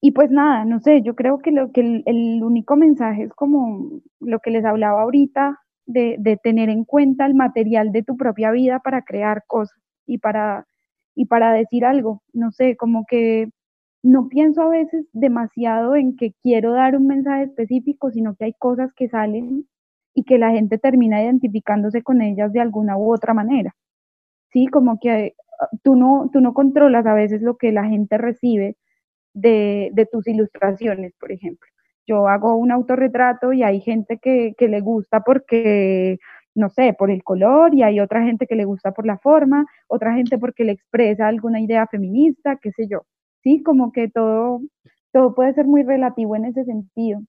y 0.00 0.12
pues 0.12 0.30
nada, 0.30 0.64
no 0.64 0.80
sé, 0.80 1.02
yo 1.02 1.14
creo 1.14 1.38
que, 1.38 1.50
lo, 1.50 1.72
que 1.72 2.02
el, 2.04 2.42
único 2.42 2.76
mensaje 2.76 3.24
es 3.24 3.32
como 3.34 4.00
lo 4.20 4.40
que 4.40 4.50
les 4.50 4.64
hablaba 4.64 5.02
ahorita, 5.02 5.60
de, 5.84 6.16
de, 6.18 6.36
tener 6.36 6.68
en 6.68 6.84
cuenta 6.84 7.26
el 7.26 7.34
material 7.34 7.92
de 7.92 8.02
tu 8.02 8.16
propia 8.16 8.50
vida 8.50 8.80
para 8.80 9.02
crear 9.02 9.44
cosas 9.46 9.78
y 10.06 10.18
para, 10.18 10.66
y 11.14 11.26
para 11.26 11.52
decir 11.52 11.84
algo. 11.84 12.22
No 12.32 12.52
sé, 12.52 12.76
como 12.76 13.04
que 13.06 13.50
no 14.06 14.28
pienso 14.28 14.62
a 14.62 14.68
veces 14.68 15.06
demasiado 15.12 15.96
en 15.96 16.16
que 16.16 16.32
quiero 16.42 16.72
dar 16.72 16.96
un 16.96 17.06
mensaje 17.06 17.44
específico, 17.44 18.10
sino 18.10 18.36
que 18.36 18.44
hay 18.46 18.52
cosas 18.54 18.92
que 18.94 19.08
salen 19.08 19.66
y 20.14 20.24
que 20.24 20.38
la 20.38 20.52
gente 20.52 20.78
termina 20.78 21.22
identificándose 21.22 22.02
con 22.02 22.22
ellas 22.22 22.52
de 22.52 22.60
alguna 22.60 22.96
u 22.96 23.12
otra 23.12 23.34
manera. 23.34 23.74
Sí, 24.52 24.68
como 24.68 24.98
que 25.00 25.34
ah, 25.60 25.68
tú 25.82 25.96
no, 25.96 26.30
tú 26.32 26.40
no 26.40 26.54
controlas 26.54 27.06
a 27.06 27.14
veces 27.14 27.42
lo 27.42 27.56
que 27.56 27.72
la 27.72 27.84
gente 27.86 28.16
recibe 28.18 28.76
de, 29.34 29.90
de 29.92 30.06
tus 30.06 30.26
ilustraciones, 30.28 31.12
por 31.18 31.32
ejemplo. 31.32 31.68
Yo 32.06 32.28
hago 32.28 32.56
un 32.56 32.72
autorretrato 32.72 33.52
y 33.52 33.64
hay 33.64 33.80
gente 33.80 34.18
que, 34.22 34.54
que 34.56 34.68
le 34.68 34.80
gusta 34.80 35.20
porque 35.22 36.18
no 36.54 36.70
sé, 36.70 36.94
por 36.98 37.10
el 37.10 37.22
color 37.24 37.74
y 37.74 37.82
hay 37.82 38.00
otra 38.00 38.22
gente 38.24 38.46
que 38.46 38.54
le 38.56 38.64
gusta 38.64 38.92
por 38.92 39.06
la 39.06 39.18
forma, 39.18 39.66
otra 39.88 40.14
gente 40.14 40.38
porque 40.38 40.64
le 40.64 40.72
expresa 40.72 41.28
alguna 41.28 41.60
idea 41.60 41.86
feminista, 41.86 42.56
qué 42.56 42.70
sé 42.72 42.86
yo. 42.88 43.02
¿Sí? 43.46 43.62
Como 43.62 43.92
que 43.92 44.08
todo, 44.08 44.60
todo 45.12 45.34
puede 45.34 45.54
ser 45.54 45.66
muy 45.66 45.84
relativo 45.84 46.34
en 46.34 46.46
ese 46.46 46.64
sentido, 46.64 47.20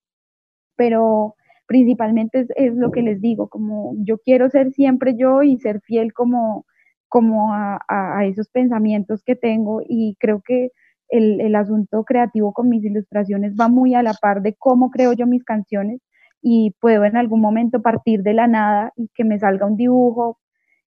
pero 0.76 1.36
principalmente 1.66 2.46
es, 2.56 2.74
lo 2.74 2.90
que 2.90 3.02
les 3.02 3.20
digo, 3.20 3.48
como 3.48 3.94
yo 3.98 4.18
quiero 4.18 4.50
ser 4.50 4.72
siempre 4.72 5.14
yo 5.16 5.44
y 5.44 5.58
ser 5.58 5.80
fiel 5.82 6.12
como, 6.12 6.66
como 7.08 7.52
a, 7.52 7.78
esos 8.24 8.48
pensamientos 8.50 9.22
que 9.24 9.36
tengo 9.36 9.80
y 9.88 10.16
creo 10.18 10.42
que 10.44 10.70
el, 11.08 11.40
el, 11.40 11.54
asunto 11.54 12.04
creativo 12.04 12.52
con 12.52 12.68
mis 12.68 12.84
ilustraciones 12.84 13.54
va 13.54 13.68
muy 13.68 13.94
a 13.94 14.02
la 14.02 14.14
par 14.14 14.42
de 14.42 14.54
cómo 14.54 14.90
creo 14.90 15.12
yo 15.12 15.26
mis 15.26 15.44
canciones 15.44 16.00
y 16.42 16.74
puedo 16.80 17.04
en 17.04 17.16
algún 17.16 17.40
momento 17.40 17.80
partir 17.80 18.22
de 18.22 18.34
la 18.34 18.48
nada 18.48 18.92
y 18.96 19.08
que 19.14 19.24
me 19.24 19.38
salga 19.38 19.66
un 19.66 19.76
dibujo 19.76 20.38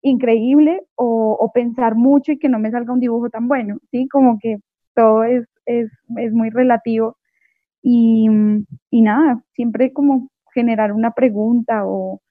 increíble 0.01 0.83
o, 0.95 1.38
o 1.39 1.51
pensar 1.51 1.95
mucho 1.95 2.31
y 2.31 2.38
que 2.39 2.49
no 2.49 2.59
me 2.59 2.71
salga 2.71 2.93
un 2.93 2.99
dibujo 2.99 3.29
tan 3.29 3.47
bueno, 3.47 3.77
¿sí? 3.91 4.07
Como 4.07 4.38
que 4.39 4.59
todo 4.95 5.23
es, 5.23 5.45
es, 5.65 5.91
es 6.17 6.34
muy 6.34 6.49
relativo. 6.49 7.17
Y, 7.81 8.27
y, 8.89 9.01
nada, 9.01 9.43
siempre 9.53 9.93
como 9.93 10.29
generar 10.53 10.91
una 10.91 11.12
pregunta 11.12 11.86
o, 11.86 12.21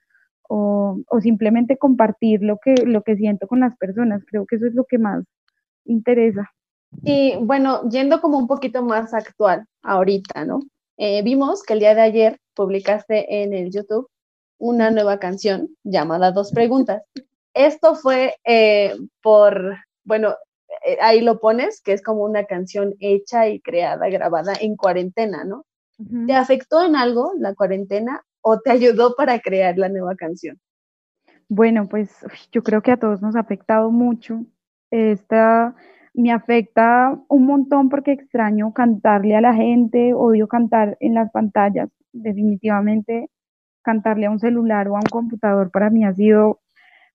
o, 0.49 0.99
o, 1.07 1.21
simplemente 1.21 1.77
compartir 1.79 2.43
lo 2.43 2.59
que, 2.59 2.75
lo 2.75 3.03
que 3.03 3.17
siento 3.17 3.47
con 3.47 3.61
las 3.61 3.77
personas. 3.77 4.25
Creo 4.27 4.47
que 4.47 4.57
eso 4.57 4.67
es 4.67 4.75
lo 4.75 4.85
que 4.85 4.99
más 4.99 5.25
interesa. 5.85 6.51
Y 7.03 7.37
bueno, 7.41 7.89
yendo 7.89 8.21
como 8.21 8.39
un 8.39 8.47
poquito 8.47 8.83
más 8.83 9.15
actual 9.15 9.67
ahorita, 9.83 10.45
¿no? 10.45 10.61
Eh, 10.97 11.23
vimos 11.23 11.63
que 11.63 11.73
el 11.75 11.81
día 11.81 11.95
de 11.95 12.03
ayer 12.03 12.41
publicaste 12.55 13.43
en 13.43 13.53
el 13.53 13.71
YouTube 13.71 14.09
una 14.59 14.91
nueva 14.91 15.19
canción 15.19 15.69
llamada 15.83 16.31
Dos 16.31 16.53
Preguntas. 16.53 17.03
Esto 17.53 17.95
fue 17.95 18.37
eh, 18.45 18.97
por, 19.23 19.77
bueno, 20.05 20.35
ahí 21.01 21.21
lo 21.21 21.41
pones, 21.41 21.81
que 21.83 21.93
es 21.93 22.03
como 22.03 22.25
una 22.25 22.45
canción 22.45 22.95
hecha 23.01 23.49
y 23.49 23.61
creada, 23.61 24.09
grabada 24.09 24.53
en 24.61 24.77
cuarentena, 24.77 25.45
¿no? 25.45 25.65
¿Te 26.27 26.35
afectó 26.35 26.85
en 26.85 26.97
algo 26.97 27.33
la 27.39 27.55
cuarentena 27.55 28.23
o 28.41 28.59
te 28.61 28.71
ayudó 28.71 29.15
para 29.17 29.39
crear 29.39 29.79
la 29.79 29.89
nueva 29.89 30.17
canción? 30.17 30.59
Bueno, 31.49 31.89
pues 31.89 32.27
yo 32.51 32.63
creo 32.63 32.83
que 32.83 32.91
a 32.91 32.97
todos 32.97 33.23
nos 33.23 33.37
ha 33.37 33.41
afectado 33.41 33.91
mucho. 33.91 34.45
Esta 34.91 35.75
me 36.13 36.33
afecta 36.33 37.19
un 37.29 37.47
montón 37.47 37.89
porque 37.89 38.13
extraño 38.13 38.73
cantarle 38.73 39.37
a 39.37 39.41
la 39.41 39.55
gente, 39.55 40.15
odio 40.15 40.49
cantar 40.49 40.97
en 41.01 41.15
las 41.15 41.31
pantallas. 41.31 41.91
Definitivamente 42.13 43.31
cantarle 43.83 44.27
a 44.27 44.31
un 44.31 44.39
celular 44.39 44.89
o 44.89 44.97
a 44.97 45.01
un 45.01 45.11
computador 45.11 45.71
para 45.71 45.91
mí 45.91 46.05
ha 46.05 46.15
sido 46.15 46.61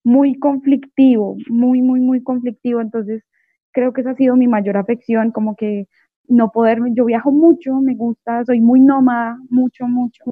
muy 0.03 0.37
conflictivo, 0.39 1.35
muy, 1.49 1.81
muy, 1.81 1.99
muy 1.99 2.23
conflictivo. 2.23 2.79
Entonces, 2.81 3.23
creo 3.71 3.93
que 3.93 4.01
esa 4.01 4.11
ha 4.11 4.15
sido 4.15 4.35
mi 4.35 4.47
mayor 4.47 4.77
afección, 4.77 5.31
como 5.31 5.55
que 5.55 5.87
no 6.27 6.51
poder, 6.51 6.79
yo 6.93 7.05
viajo 7.05 7.31
mucho, 7.31 7.75
me 7.81 7.95
gusta, 7.95 8.45
soy 8.45 8.61
muy 8.61 8.79
nómada, 8.81 9.37
mucho, 9.49 9.87
mucho, 9.87 10.23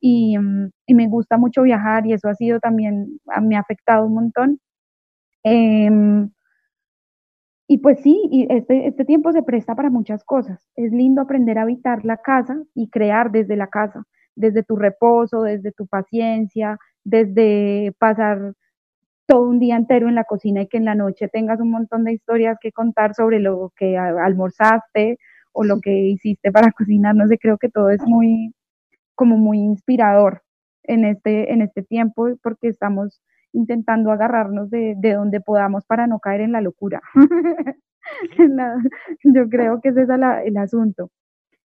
y, 0.00 0.38
mm, 0.38 0.70
y 0.86 0.94
me 0.94 1.08
gusta 1.08 1.36
mucho 1.38 1.62
viajar 1.62 2.06
y 2.06 2.12
eso 2.14 2.28
ha 2.28 2.34
sido 2.34 2.60
también, 2.60 3.18
me 3.42 3.56
ha 3.56 3.60
afectado 3.60 4.06
un 4.06 4.14
montón. 4.14 4.60
Em, 5.44 6.30
y 7.68 7.78
pues 7.78 8.00
sí, 8.00 8.20
y 8.30 8.46
este, 8.50 8.86
este 8.86 9.04
tiempo 9.04 9.32
se 9.32 9.42
presta 9.42 9.74
para 9.74 9.88
muchas 9.90 10.22
cosas. 10.24 10.68
Es 10.76 10.92
lindo 10.92 11.22
aprender 11.22 11.58
a 11.58 11.62
habitar 11.62 12.04
la 12.04 12.18
casa 12.18 12.62
y 12.74 12.88
crear 12.90 13.30
desde 13.30 13.56
la 13.56 13.68
casa, 13.68 14.04
desde 14.36 14.62
tu 14.62 14.76
reposo, 14.76 15.42
desde 15.42 15.72
tu 15.72 15.86
paciencia, 15.86 16.78
desde 17.04 17.92
pasar 17.98 18.52
todo 19.26 19.48
un 19.48 19.58
día 19.58 19.76
entero 19.76 20.08
en 20.08 20.14
la 20.14 20.24
cocina 20.24 20.62
y 20.62 20.68
que 20.68 20.76
en 20.76 20.84
la 20.84 20.94
noche 20.94 21.28
tengas 21.28 21.60
un 21.60 21.70
montón 21.70 22.04
de 22.04 22.12
historias 22.12 22.58
que 22.60 22.72
contar 22.72 23.14
sobre 23.14 23.40
lo 23.40 23.72
que 23.76 23.96
almorzaste 23.96 25.18
o 25.52 25.64
lo 25.64 25.80
que 25.80 25.92
hiciste 25.92 26.52
para 26.52 26.72
cocinar, 26.76 27.14
no 27.14 27.26
sé, 27.26 27.38
creo 27.38 27.58
que 27.58 27.68
todo 27.68 27.90
es 27.90 28.02
muy, 28.06 28.54
como 29.14 29.36
muy 29.36 29.58
inspirador 29.58 30.42
en 30.82 31.04
este, 31.04 31.52
en 31.52 31.62
este 31.62 31.82
tiempo 31.82 32.28
porque 32.42 32.68
estamos 32.68 33.22
intentando 33.52 34.10
agarrarnos 34.10 34.70
de, 34.70 34.94
de 34.98 35.14
donde 35.14 35.40
podamos 35.40 35.86
para 35.86 36.06
no 36.06 36.18
caer 36.18 36.40
en 36.42 36.52
la 36.52 36.60
locura. 36.60 37.00
Yo 39.24 39.48
creo 39.48 39.80
que 39.80 39.90
ese 39.90 40.02
es 40.02 40.08
el 40.08 40.56
asunto. 40.56 41.10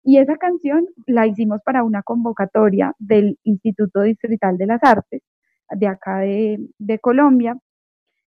Y 0.03 0.17
esa 0.17 0.37
canción 0.37 0.87
la 1.05 1.27
hicimos 1.27 1.61
para 1.63 1.83
una 1.83 2.01
convocatoria 2.03 2.95
del 2.99 3.37
Instituto 3.43 4.01
Distrital 4.01 4.57
de 4.57 4.65
las 4.67 4.83
Artes 4.83 5.21
de 5.71 5.87
acá 5.87 6.19
de, 6.19 6.99
Colombia, 7.01 7.57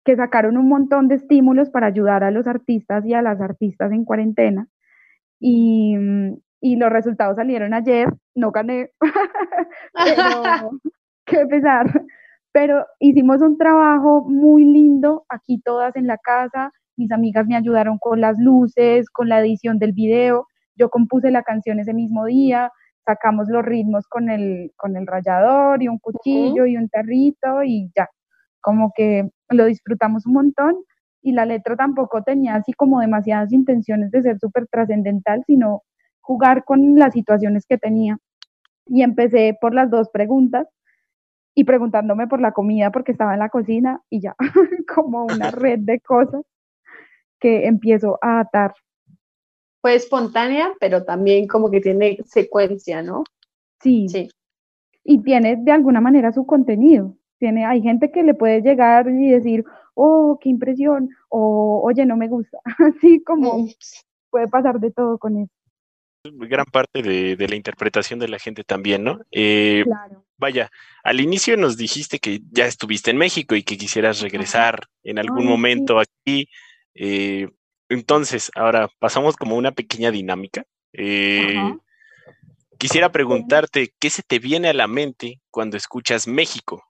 que 0.04 0.16
sacaron 0.16 0.58
un 0.58 0.68
montón 0.68 1.08
de 1.08 1.16
estímulos 1.16 1.70
para 1.70 1.88
ayudar 1.88 2.24
a 2.24 2.32
los 2.32 2.48
artistas 2.48 3.06
y 3.06 3.14
a 3.14 3.22
las 3.22 3.42
artistas 3.42 3.92
en 3.92 4.06
cuarentena. 4.06 4.68
Y, 5.40 5.96
los 6.62 6.90
resultados 6.90 7.36
salieron 7.36 7.76
ayer, 7.76 8.12
no 8.34 8.52
gané, 8.52 8.90
pero 9.94 10.72
qué 11.26 11.46
pesar. 11.46 12.06
Pero 12.52 12.86
hicimos 13.00 13.42
un 13.42 13.58
trabajo 13.58 14.24
muy 14.28 14.64
lindo 14.64 15.26
aquí 15.30 15.62
todas 15.62 15.96
en 15.96 16.08
la 16.08 16.18
casa. 16.18 16.72
Mis 16.98 17.12
amigas 17.12 17.46
me 17.46 17.56
ayudaron 17.56 18.00
con 18.00 18.20
las 18.22 18.40
luces, 18.40 19.10
con 19.12 19.30
la 19.30 19.42
edición 19.42 19.78
del 19.78 19.92
video. 19.92 20.48
Yo 20.76 20.90
compuse 20.90 21.30
la 21.30 21.44
canción 21.44 21.80
ese 21.80 21.94
mismo 21.94 22.26
día 22.26 22.72
sacamos 23.06 23.48
los 23.50 23.64
ritmos 23.64 24.08
con 24.08 24.30
el, 24.30 24.72
con 24.76 24.98
el 24.98 25.08
rallador 25.08 25.82
y 25.84 25.88
un 25.88 26.00
cuchillo 26.00 26.66
y 26.66 26.78
un 26.78 26.90
tarrito 26.90 27.64
y 27.64 27.92
ya, 27.96 28.10
como 28.62 28.92
que 28.96 29.30
lo 29.50 29.66
disfrutamos 29.66 30.26
un 30.26 30.34
montón 30.34 30.76
y 31.22 31.32
la 31.32 31.46
letra 31.46 31.76
tampoco 31.76 32.24
tenía 32.24 32.56
así 32.56 32.74
como 32.74 33.00
demasiadas 33.00 33.52
intenciones 33.52 34.12
de 34.12 34.22
ser 34.22 34.40
súper 34.40 34.68
trascendental, 34.68 35.44
sino 35.48 35.82
jugar 36.22 36.64
con 36.66 36.96
las 36.96 37.14
situaciones 37.14 37.66
que 37.68 37.78
tenía. 37.78 38.18
Y 38.88 39.02
empecé 39.02 39.58
por 39.60 39.74
las 39.74 39.90
dos 39.90 40.10
preguntas 40.10 40.68
y 41.56 41.64
preguntándome 41.64 42.28
por 42.28 42.42
la 42.42 42.52
comida 42.52 42.92
porque 42.92 43.12
estaba 43.12 43.34
en 43.34 43.40
la 43.40 43.50
cocina 43.50 44.02
y 44.10 44.22
ya, 44.22 44.36
como 44.94 45.26
una 45.26 45.50
red 45.52 45.80
de 45.80 46.00
cosas 46.00 46.44
que 47.40 47.68
empiezo 47.68 48.20
a 48.22 48.42
atar 48.42 48.74
fue 49.86 49.94
espontánea, 49.94 50.74
pero 50.80 51.04
también 51.04 51.46
como 51.46 51.70
que 51.70 51.80
tiene 51.80 52.18
secuencia, 52.26 53.04
¿no? 53.04 53.24
Sí. 53.80 54.10
Sí. 54.10 54.30
Y 55.04 55.22
tiene 55.22 55.58
de 55.58 55.72
alguna 55.72 56.02
manera 56.02 56.34
su 56.34 56.48
contenido. 56.48 57.16
Tiene, 57.38 57.68
hay 57.68 57.84
gente 57.84 58.12
que 58.12 58.24
le 58.24 58.34
puede 58.34 58.62
llegar 58.62 59.08
y 59.08 59.30
decir, 59.30 59.64
oh, 59.94 60.40
qué 60.42 60.50
impresión, 60.50 61.12
o 61.30 61.82
oye, 61.84 62.04
no 62.04 62.18
me 62.18 62.28
gusta. 62.28 62.58
Así 62.80 63.22
como 63.24 63.60
mm. 63.60 63.70
puede 64.32 64.48
pasar 64.48 64.80
de 64.80 64.90
todo 64.90 65.20
con 65.20 65.38
eso. 65.38 65.54
Gran 66.34 66.66
parte 66.66 67.04
de, 67.04 67.48
la 67.48 67.56
interpretación 67.56 68.18
de 68.18 68.30
la 68.30 68.40
gente 68.40 68.64
también, 68.64 69.04
¿no? 69.04 69.20
Eh, 69.30 69.84
claro. 69.84 70.26
Vaya, 70.38 70.72
al 71.04 71.20
inicio 71.20 71.58
nos 71.58 71.78
dijiste 71.78 72.18
que 72.18 72.42
ya 72.50 72.66
estuviste 72.66 73.12
en 73.12 73.18
México 73.18 73.54
y 73.54 73.62
que 73.62 73.78
quisieras 73.78 74.20
regresar 74.22 74.88
en 75.04 75.20
algún 75.20 75.46
momento 75.46 76.00
aquí. 76.00 76.50
Eh, 76.96 77.50
entonces, 77.90 78.52
ahora 78.56 78.90
pasamos 79.00 79.36
como 79.36 79.56
una 79.56 79.72
pequeña 79.72 80.12
dinámica. 80.12 80.64
Eh, 80.94 81.56
quisiera 82.78 83.12
preguntarte, 83.12 83.94
¿qué 84.00 84.10
se 84.10 84.24
te 84.24 84.40
viene 84.40 84.70
a 84.70 84.74
la 84.74 84.88
mente 84.88 85.42
cuando 85.52 85.78
escuchas 85.78 86.28
México? 86.28 86.84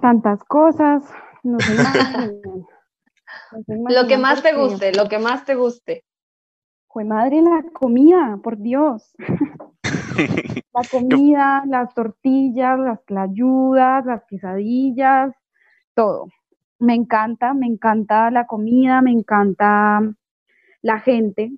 Tantas 0.00 0.42
cosas, 0.44 1.04
no 1.42 1.58
sé 1.60 1.74
lo 3.66 4.06
que 4.06 4.18
más 4.18 4.42
te 4.42 4.54
guste, 4.54 4.92
lo 4.92 5.08
que 5.08 5.18
más 5.18 5.44
te 5.44 5.54
guste. 5.54 6.04
Fue 6.88 7.04
madre 7.04 7.40
la 7.42 7.62
comida, 7.72 8.38
por 8.42 8.58
Dios. 8.58 9.14
la 10.74 10.82
comida, 10.90 11.62
las 11.66 11.94
tortillas, 11.94 12.78
las 12.78 13.00
clayudas, 13.04 14.04
las 14.06 14.24
quesadillas, 14.24 15.32
todo 15.94 16.28
me 16.78 16.94
encanta, 16.94 17.54
me 17.54 17.66
encanta 17.66 18.30
la 18.30 18.46
comida, 18.46 19.02
me 19.02 19.10
encanta 19.10 20.00
la 20.82 21.00
gente. 21.00 21.52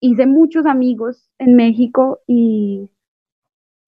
Hice 0.00 0.26
muchos 0.26 0.66
amigos 0.66 1.30
en 1.38 1.54
México 1.54 2.20
y, 2.26 2.90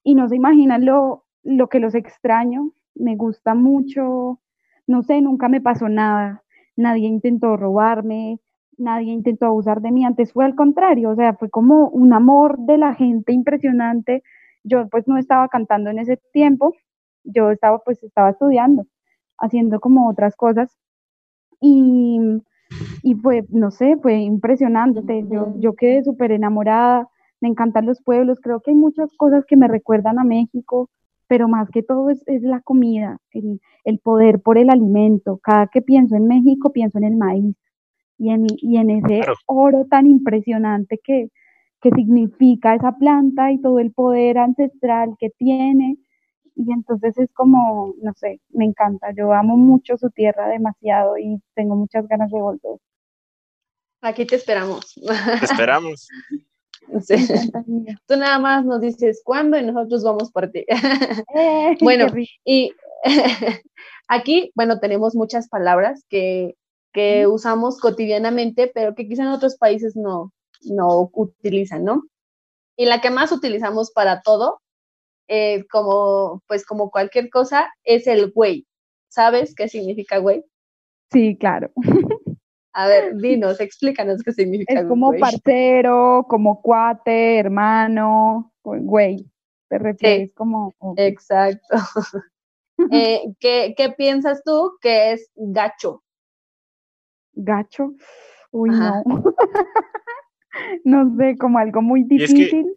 y 0.04 0.14
no 0.14 0.28
se 0.28 0.36
imaginan 0.36 0.84
lo, 0.84 1.24
lo 1.42 1.68
que 1.68 1.80
los 1.80 1.94
extraño. 1.94 2.72
Me 2.94 3.16
gusta 3.16 3.54
mucho, 3.54 4.40
no 4.86 5.02
sé, 5.02 5.20
nunca 5.20 5.48
me 5.48 5.60
pasó 5.60 5.88
nada. 5.88 6.42
Nadie 6.76 7.08
intentó 7.08 7.56
robarme, 7.56 8.40
nadie 8.76 9.12
intentó 9.12 9.46
abusar 9.46 9.80
de 9.80 9.92
mí. 9.92 10.04
Antes 10.04 10.32
fue 10.32 10.44
al 10.44 10.54
contrario, 10.54 11.10
o 11.10 11.16
sea, 11.16 11.34
fue 11.34 11.50
como 11.50 11.88
un 11.88 12.12
amor 12.12 12.58
de 12.60 12.78
la 12.78 12.94
gente 12.94 13.32
impresionante. 13.32 14.22
Yo 14.64 14.88
pues 14.88 15.08
no 15.08 15.18
estaba 15.18 15.48
cantando 15.48 15.90
en 15.90 15.98
ese 15.98 16.18
tiempo, 16.32 16.74
yo 17.24 17.50
estaba 17.50 17.80
pues 17.80 18.02
estaba 18.02 18.30
estudiando 18.30 18.86
haciendo 19.38 19.80
como 19.80 20.08
otras 20.08 20.36
cosas. 20.36 20.76
Y, 21.60 22.20
y 23.02 23.14
fue, 23.14 23.44
no 23.50 23.70
sé, 23.70 23.96
fue 23.96 24.16
impresionante. 24.18 25.24
Yo, 25.30 25.54
yo 25.58 25.74
quedé 25.74 26.04
súper 26.04 26.32
enamorada, 26.32 27.08
me 27.40 27.48
encantan 27.48 27.86
los 27.86 28.02
pueblos, 28.02 28.40
creo 28.42 28.60
que 28.60 28.72
hay 28.72 28.76
muchas 28.76 29.10
cosas 29.16 29.44
que 29.46 29.56
me 29.56 29.68
recuerdan 29.68 30.18
a 30.18 30.24
México, 30.24 30.90
pero 31.28 31.48
más 31.48 31.70
que 31.70 31.82
todo 31.82 32.10
es, 32.10 32.22
es 32.26 32.42
la 32.42 32.60
comida, 32.60 33.18
el, 33.32 33.60
el, 33.84 33.98
poder 33.98 34.40
por 34.40 34.58
el 34.58 34.70
alimento. 34.70 35.38
Cada 35.42 35.66
que 35.68 35.82
pienso 35.82 36.16
en 36.16 36.26
México, 36.26 36.72
pienso 36.72 36.98
en 36.98 37.04
el 37.04 37.16
maíz 37.16 37.54
y 38.18 38.30
en, 38.30 38.46
y 38.56 38.78
en 38.78 38.90
ese 38.90 39.20
oro 39.46 39.86
tan 39.86 40.06
impresionante 40.06 40.98
que, 41.02 41.28
que 41.80 41.90
significa 41.90 42.74
esa 42.74 42.92
planta 42.92 43.52
y 43.52 43.60
todo 43.60 43.78
el 43.78 43.92
poder 43.92 44.38
ancestral 44.38 45.14
que 45.18 45.30
tiene 45.30 45.98
y 46.58 46.72
entonces 46.72 47.16
es 47.18 47.30
como, 47.34 47.94
no 48.02 48.12
sé, 48.14 48.40
me 48.48 48.64
encanta. 48.64 49.12
Yo 49.16 49.32
amo 49.32 49.56
mucho 49.56 49.96
su 49.96 50.10
tierra 50.10 50.48
demasiado 50.48 51.16
y 51.16 51.40
tengo 51.54 51.76
muchas 51.76 52.08
ganas 52.08 52.32
de 52.32 52.40
volver. 52.40 52.80
Aquí 54.02 54.26
te 54.26 54.34
esperamos. 54.34 54.94
Te 54.94 55.44
esperamos. 55.44 56.08
Tú 58.08 58.16
nada 58.16 58.40
más 58.40 58.64
nos 58.64 58.80
dices 58.80 59.22
cuándo 59.24 59.56
y 59.56 59.62
nosotros 59.62 60.02
vamos 60.02 60.32
por 60.32 60.50
ti. 60.50 60.64
Eh, 61.34 61.76
bueno, 61.80 62.06
y 62.44 62.72
aquí, 64.08 64.50
bueno, 64.56 64.80
tenemos 64.80 65.14
muchas 65.14 65.48
palabras 65.48 66.04
que, 66.08 66.56
que 66.92 67.28
usamos 67.28 67.78
cotidianamente, 67.78 68.68
pero 68.74 68.96
que 68.96 69.06
quizá 69.06 69.22
en 69.22 69.28
otros 69.28 69.56
países 69.56 69.94
no, 69.94 70.32
no 70.62 71.08
utilizan, 71.12 71.84
¿no? 71.84 72.02
Y 72.76 72.86
la 72.86 73.00
que 73.00 73.10
más 73.10 73.30
utilizamos 73.30 73.92
para 73.92 74.22
todo 74.22 74.60
eh, 75.28 75.64
como, 75.70 76.42
pues 76.46 76.64
como 76.64 76.90
cualquier 76.90 77.30
cosa, 77.30 77.72
es 77.84 78.06
el 78.06 78.32
güey. 78.32 78.66
¿Sabes 79.08 79.54
qué 79.54 79.68
significa 79.68 80.18
güey? 80.18 80.44
Sí, 81.10 81.36
claro. 81.38 81.70
A 82.72 82.86
ver, 82.86 83.16
dinos, 83.16 83.60
explícanos 83.60 84.22
qué 84.22 84.32
significa. 84.32 84.80
Es 84.80 84.86
como 84.86 85.12
parcero, 85.18 86.26
como 86.28 86.62
cuate, 86.62 87.38
hermano, 87.38 88.52
güey. 88.62 89.26
Te 89.68 89.78
refieres 89.78 90.32
como. 90.34 90.74
Exacto. 90.96 91.68
Eh, 92.92 93.34
¿qué, 93.40 93.74
¿qué, 93.76 93.90
piensas 93.90 94.40
tú 94.44 94.78
que 94.80 95.10
es 95.10 95.32
gacho? 95.34 96.04
Gacho. 97.32 97.92
Uy, 98.52 98.70
no. 98.70 99.02
no 100.84 101.16
sé, 101.16 101.36
como 101.38 101.58
algo 101.58 101.82
muy 101.82 102.04
difícil. 102.04 102.66
Mm, 102.66 102.74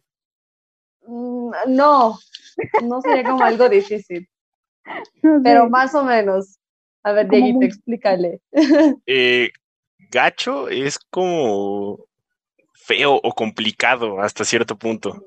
no, 1.07 2.19
no 2.83 3.01
sería 3.01 3.23
como 3.23 3.43
algo 3.43 3.69
difícil. 3.69 4.27
Pero 5.43 5.69
más 5.69 5.93
o 5.95 6.03
menos. 6.03 6.57
A 7.03 7.13
ver, 7.13 7.29
Dieguito, 7.29 7.65
explícale. 7.65 8.41
Eh, 9.05 9.49
gacho 10.11 10.69
es 10.69 10.99
como 11.09 12.05
feo 12.73 13.15
o 13.15 13.33
complicado 13.33 14.21
hasta 14.21 14.45
cierto 14.45 14.77
punto. 14.77 15.25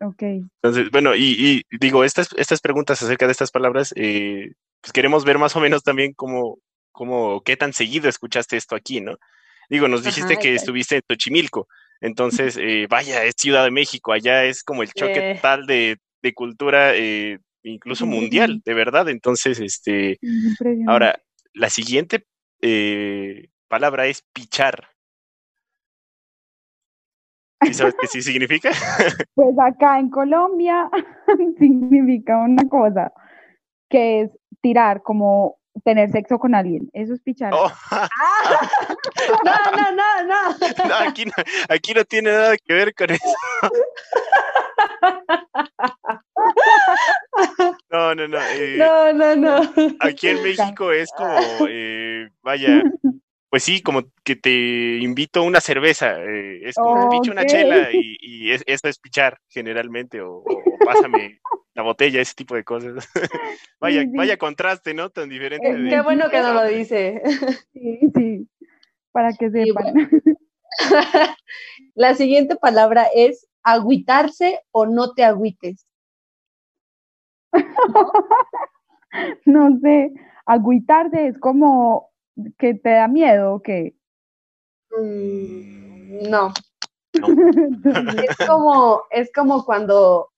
Ok. 0.00 0.22
Entonces, 0.22 0.90
bueno, 0.92 1.16
y, 1.16 1.64
digo, 1.80 2.04
estas, 2.04 2.28
estas 2.36 2.60
preguntas 2.60 3.02
acerca 3.02 3.26
de 3.26 3.32
estas 3.32 3.50
palabras, 3.50 3.92
eh, 3.96 4.52
pues 4.80 4.92
queremos 4.92 5.24
ver 5.24 5.38
más 5.38 5.56
o 5.56 5.60
menos 5.60 5.82
también 5.82 6.12
cómo, 6.12 6.58
cómo, 6.92 7.42
qué 7.42 7.56
tan 7.56 7.72
seguido 7.72 8.08
escuchaste 8.08 8.56
esto 8.56 8.76
aquí, 8.76 9.00
¿no? 9.00 9.16
Digo, 9.68 9.88
nos 9.88 10.04
dijiste 10.04 10.38
que 10.38 10.54
estuviste 10.54 10.96
en 10.96 11.02
Tochimilco, 11.06 11.68
entonces, 12.00 12.56
eh, 12.56 12.86
vaya, 12.88 13.24
es 13.24 13.34
Ciudad 13.36 13.64
de 13.64 13.70
México, 13.70 14.12
allá 14.12 14.44
es 14.44 14.62
como 14.62 14.82
el 14.82 14.92
choque 14.92 15.34
total 15.34 15.66
de 15.66 15.98
de 16.22 16.34
cultura 16.34 16.94
eh, 16.94 17.38
incluso 17.62 18.06
mundial, 18.06 18.62
de 18.64 18.74
verdad. 18.74 19.08
Entonces, 19.08 19.60
este, 19.60 20.18
ahora, 20.86 21.20
la 21.54 21.70
siguiente 21.70 22.24
eh, 22.62 23.48
palabra 23.68 24.06
es 24.06 24.22
pichar. 24.32 24.88
¿Sí 27.64 27.74
sabes 27.74 27.96
qué 28.00 28.06
sí 28.06 28.22
significa? 28.22 28.70
Pues 29.34 29.56
acá 29.58 29.98
en 30.00 30.10
Colombia 30.10 30.90
significa 31.58 32.38
una 32.38 32.68
cosa, 32.68 33.12
que 33.88 34.22
es 34.22 34.30
tirar 34.60 35.02
como 35.02 35.57
tener 35.84 36.10
sexo 36.10 36.38
con 36.38 36.54
alguien. 36.54 36.90
Eso 36.92 37.14
es 37.14 37.20
pichar. 37.20 37.52
Oh. 37.52 37.70
no, 39.44 39.54
no, 39.76 39.92
no, 39.92 40.24
no. 40.24 40.94
aquí 40.96 41.24
no. 41.24 41.32
Aquí 41.68 41.94
no 41.94 42.04
tiene 42.04 42.30
nada 42.32 42.56
que 42.56 42.74
ver 42.74 42.94
con 42.94 43.10
eso. 43.10 43.24
No, 47.90 48.14
no, 48.14 48.28
no. 48.28 48.38
Eh, 48.38 48.76
no, 48.78 49.12
no, 49.12 49.36
no. 49.36 49.72
Aquí 50.00 50.28
en 50.28 50.42
México 50.42 50.92
es 50.92 51.10
como, 51.16 51.38
eh, 51.68 52.28
vaya, 52.42 52.82
pues 53.50 53.62
sí, 53.62 53.82
como 53.82 54.02
que 54.24 54.36
te 54.36 54.98
invito 54.98 55.40
a 55.40 55.44
una 55.44 55.60
cerveza. 55.60 56.16
Eh, 56.22 56.60
es 56.64 56.74
como 56.74 57.08
picho 57.10 57.32
una 57.32 57.46
chela 57.46 57.88
y, 57.92 58.50
esto 58.50 58.88
es 58.88 58.98
pichar 58.98 59.38
generalmente, 59.48 60.20
o, 60.20 60.42
pásame 60.84 61.40
la 61.78 61.84
botella, 61.84 62.20
ese 62.20 62.34
tipo 62.34 62.56
de 62.56 62.64
cosas. 62.64 63.08
vaya, 63.80 64.04
vaya 64.12 64.36
contraste, 64.36 64.94
¿no? 64.94 65.10
Tan 65.10 65.28
diferente. 65.28 65.64
qué 65.88 66.00
bueno 66.02 66.28
que 66.28 66.40
no 66.40 66.52
lo 66.52 66.64
dice. 66.64 67.22
Sí, 67.72 68.00
sí, 68.14 68.48
para 69.12 69.32
que 69.32 69.48
sepan. 69.48 69.94
la 71.94 72.14
siguiente 72.16 72.56
palabra 72.56 73.06
es 73.14 73.46
agüitarse 73.62 74.60
o 74.72 74.86
no 74.86 75.14
te 75.14 75.22
agüites. 75.22 75.86
¿No? 79.46 79.78
sé, 79.80 80.12
agüitarse 80.46 81.28
es 81.28 81.38
como 81.38 82.10
que 82.58 82.74
te 82.74 82.90
da 82.90 83.06
miedo 83.06 83.54
o 83.54 83.62
qué? 83.62 83.94
Mm, 84.90 86.28
no. 86.28 86.52
es 87.12 88.36
como, 88.48 89.02
es 89.10 89.30
como 89.32 89.64
cuando, 89.64 90.30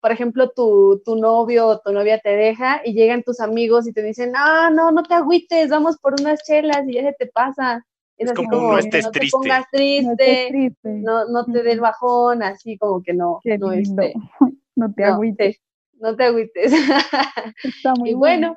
por 0.00 0.12
ejemplo, 0.12 0.50
tu, 0.50 1.02
tu 1.04 1.16
novio 1.16 1.66
o 1.66 1.80
tu 1.80 1.92
novia 1.92 2.18
te 2.18 2.30
deja 2.30 2.80
y 2.84 2.92
llegan 2.94 3.22
tus 3.22 3.40
amigos 3.40 3.86
y 3.86 3.92
te 3.92 4.02
dicen, 4.02 4.32
ah, 4.36 4.70
no, 4.72 4.90
no 4.90 5.02
te 5.02 5.14
agüites, 5.14 5.70
vamos 5.70 5.98
por 5.98 6.20
unas 6.20 6.42
chelas 6.44 6.86
y 6.86 6.94
ya 6.94 7.02
se 7.02 7.12
te 7.12 7.26
pasa. 7.26 7.84
Es, 8.16 8.32
como, 8.32 8.50
no 8.50 8.78
estés 8.78 9.04
no 9.04 9.10
triste. 9.12 9.26
Te 9.26 9.30
pongas 9.30 9.64
triste, 9.70 10.70
no, 10.84 11.26
no 11.28 11.44
te 11.44 11.62
des 11.62 11.78
bajón, 11.78 12.42
así 12.42 12.76
como 12.76 13.02
que 13.02 13.14
no, 13.14 13.40
no, 13.44 13.72
este, 13.72 14.14
no 14.76 14.92
te 14.92 15.04
agüites 15.04 15.60
no 16.00 16.16
te 16.16 16.24
agüites. 16.24 16.72
Está 17.64 17.94
muy 17.94 18.10
y 18.10 18.14
bueno, 18.14 18.54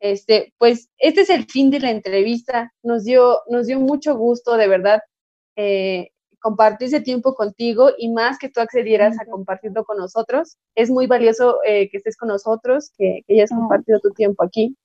este, 0.00 0.52
pues 0.58 0.90
este 0.98 1.22
es 1.22 1.30
el 1.30 1.46
fin 1.46 1.70
de 1.70 1.80
la 1.80 1.90
entrevista. 1.90 2.72
Nos 2.82 3.04
dio, 3.04 3.40
nos 3.48 3.66
dio 3.66 3.78
mucho 3.78 4.16
gusto, 4.16 4.56
de 4.56 4.68
verdad, 4.68 5.00
eh, 5.56 6.10
compartir 6.42 6.88
ese 6.88 7.00
tiempo 7.00 7.34
contigo 7.34 7.90
y 7.96 8.10
más 8.10 8.38
que 8.38 8.50
tú 8.50 8.60
accedieras 8.60 9.18
a 9.20 9.26
compartirlo 9.26 9.84
con 9.84 9.96
nosotros. 9.96 10.58
Es 10.74 10.90
muy 10.90 11.06
valioso 11.06 11.60
eh, 11.64 11.88
que 11.88 11.98
estés 11.98 12.16
con 12.16 12.28
nosotros, 12.28 12.90
que, 12.98 13.24
hayas 13.30 13.50
compartido 13.50 14.00
tu 14.00 14.10
tiempo 14.10 14.44
aquí. 14.44 14.76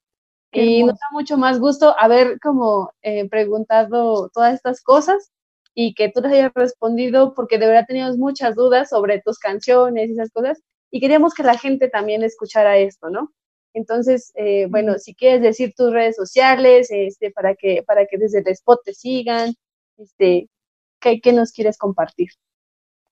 y 0.54 0.84
nos 0.84 0.94
da 0.96 1.08
mucho 1.12 1.38
más 1.38 1.60
gusto 1.60 1.94
haber 2.00 2.40
como 2.40 2.92
eh, 3.02 3.28
preguntado 3.28 4.30
todas 4.30 4.54
estas 4.54 4.82
cosas 4.82 5.32
y 5.74 5.94
que 5.94 6.10
tú 6.10 6.22
les 6.22 6.32
hayas 6.32 6.52
respondido 6.56 7.34
porque 7.34 7.58
de 7.58 7.68
verdad 7.68 7.86
teníamos 7.88 8.18
muchas 8.18 8.56
dudas 8.56 8.90
sobre 8.90 9.22
tus 9.22 9.40
canciones 9.40 10.10
y 10.10 10.14
esas 10.14 10.32
cosas 10.32 10.62
y 10.90 11.02
queríamos 11.02 11.34
que 11.34 11.44
la 11.44 11.58
gente 11.58 11.90
también 11.90 12.24
escuchara 12.24 12.78
esto, 12.78 13.10
¿no? 13.10 13.34
Entonces, 13.74 14.32
eh, 14.36 14.68
bueno, 14.70 14.98
si 14.98 15.14
quieres 15.14 15.42
decir 15.42 15.74
tus 15.76 15.92
redes 15.92 16.16
sociales, 16.16 16.88
este, 16.92 17.32
para 17.32 17.56
que, 17.56 17.84
para 17.86 18.06
que 18.08 18.18
desde 18.18 18.40
el 18.40 18.48
spot 18.48 18.82
te 18.86 18.94
sigan, 18.94 19.54
este, 19.98 20.50
¿qué, 21.00 21.20
¿qué, 21.22 21.34
nos 21.34 21.52
quieres 21.52 21.78
compartir? 21.78 22.30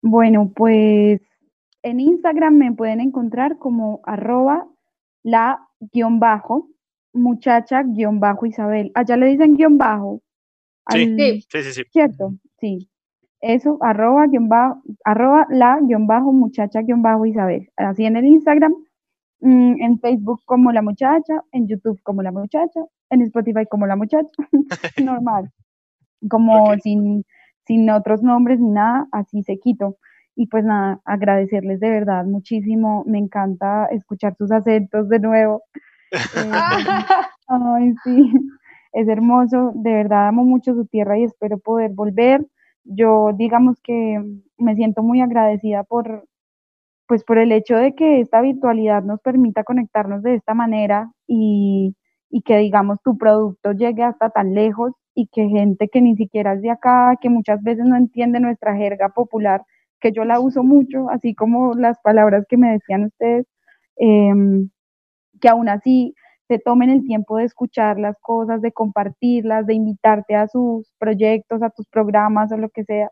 Bueno, 0.01 0.51
pues 0.55 1.21
en 1.83 1.99
Instagram 1.99 2.55
me 2.55 2.71
pueden 2.73 2.99
encontrar 2.99 3.57
como 3.57 4.01
arroba 4.05 4.67
la 5.23 5.67
guion 5.79 6.19
bajo, 6.19 6.69
muchacha 7.13 7.83
guion 7.83 8.19
bajo 8.19 8.45
Isabel. 8.45 8.91
Allá 8.95 9.17
le 9.17 9.27
dicen 9.27 9.55
guion 9.55 9.77
bajo. 9.77 10.21
Sí, 10.91 11.41
sí, 11.49 11.63
sí, 11.63 11.83
¿Cierto? 11.91 12.33
Sí. 12.59 12.89
Eso, 13.41 13.77
arroba, 13.81 14.27
guion 14.27 14.49
bajo, 14.49 14.81
arroba 15.03 15.47
la 15.49 15.79
guion 15.81 16.07
bajo 16.07 16.31
muchacha 16.31 16.81
guion 16.81 17.01
bajo 17.01 17.25
Isabel. 17.25 17.71
Así 17.77 18.05
en 18.05 18.17
el 18.17 18.25
Instagram 18.25 18.73
Mm, 19.45 19.81
en 19.81 19.99
Facebook 19.99 20.41
como 20.45 20.71
la 20.71 20.81
muchacha, 20.81 21.43
en 21.51 21.67
YouTube 21.67 22.01
como 22.03 22.23
la 22.23 22.31
muchacha, 22.31 22.79
en 23.11 23.21
Spotify 23.21 23.65
como 23.69 23.85
la 23.85 23.95
muchacha, 23.95 24.27
normal, 25.03 25.51
como 26.29 26.75
sin, 26.79 27.23
sin 27.65 27.89
otros 27.89 28.23
nombres 28.23 28.59
ni 28.59 28.69
nada, 28.69 29.07
así 29.11 29.43
se 29.43 29.59
quito. 29.59 29.97
Y 30.35 30.47
pues 30.47 30.65
nada, 30.65 30.99
agradecerles 31.05 31.79
de 31.79 31.89
verdad 31.89 32.25
muchísimo, 32.25 33.03
me 33.07 33.19
encanta 33.19 33.85
escuchar 33.87 34.35
sus 34.35 34.51
acentos 34.51 35.09
de 35.09 35.19
nuevo. 35.19 35.63
Eh, 36.15 36.51
ay, 37.47 37.93
sí, 38.03 38.31
es 38.93 39.07
hermoso, 39.09 39.73
de 39.75 39.91
verdad 39.91 40.29
amo 40.29 40.45
mucho 40.45 40.73
su 40.73 40.85
tierra 40.85 41.17
y 41.17 41.23
espero 41.23 41.57
poder 41.57 41.91
volver. 41.91 42.45
Yo 42.85 43.31
digamos 43.35 43.81
que 43.81 44.23
me 44.57 44.75
siento 44.75 45.03
muy 45.03 45.19
agradecida 45.19 45.83
por, 45.83 46.25
pues 47.07 47.23
por 47.25 47.37
el 47.37 47.51
hecho 47.51 47.75
de 47.75 47.95
que 47.95 48.21
esta 48.21 48.39
virtualidad 48.41 49.03
nos 49.03 49.19
permita 49.21 49.63
conectarnos 49.65 50.23
de 50.23 50.35
esta 50.35 50.53
manera 50.53 51.11
y, 51.27 51.95
que 52.45 52.57
digamos 52.57 53.01
tu 53.01 53.17
producto 53.17 53.71
llegue 53.71 54.03
hasta 54.03 54.29
tan 54.29 54.53
lejos 54.53 54.93
y 55.15 55.27
que 55.27 55.47
gente 55.49 55.89
que 55.89 56.01
ni 56.01 56.15
siquiera 56.17 56.53
es 56.53 56.61
de 56.63 56.71
acá, 56.71 57.15
que 57.21 57.29
muchas 57.29 57.63
veces 57.63 57.85
no 57.85 57.97
entiende 57.97 58.39
nuestra 58.41 58.75
jerga 58.77 59.09
popular, 59.09 59.63
que 60.01 60.11
yo 60.13 60.25
la 60.25 60.39
uso 60.41 60.63
mucho, 60.63 61.09
así 61.11 61.35
como 61.35 61.73
las 61.75 61.99
palabras 62.01 62.45
que 62.49 62.57
me 62.57 62.71
decían 62.73 63.05
ustedes, 63.05 63.47
em, 63.97 64.69
que 65.41 65.49
aún 65.49 65.69
así 65.69 66.15
se 66.49 66.59
tomen 66.59 66.89
el 66.91 67.03
tiempo 67.05 67.37
de 67.37 67.45
escuchar 67.45 67.99
las 67.99 68.17
cosas, 68.21 68.61
de 68.61 68.71
compartirlas, 68.73 69.65
de 69.67 69.75
invitarte 69.75 70.35
a 70.35 70.47
sus 70.49 70.91
proyectos, 70.99 71.63
a 71.63 71.69
tus 71.71 71.87
programas 71.89 72.51
o 72.53 72.57
lo 72.57 72.69
que 72.69 72.83
sea, 72.85 73.09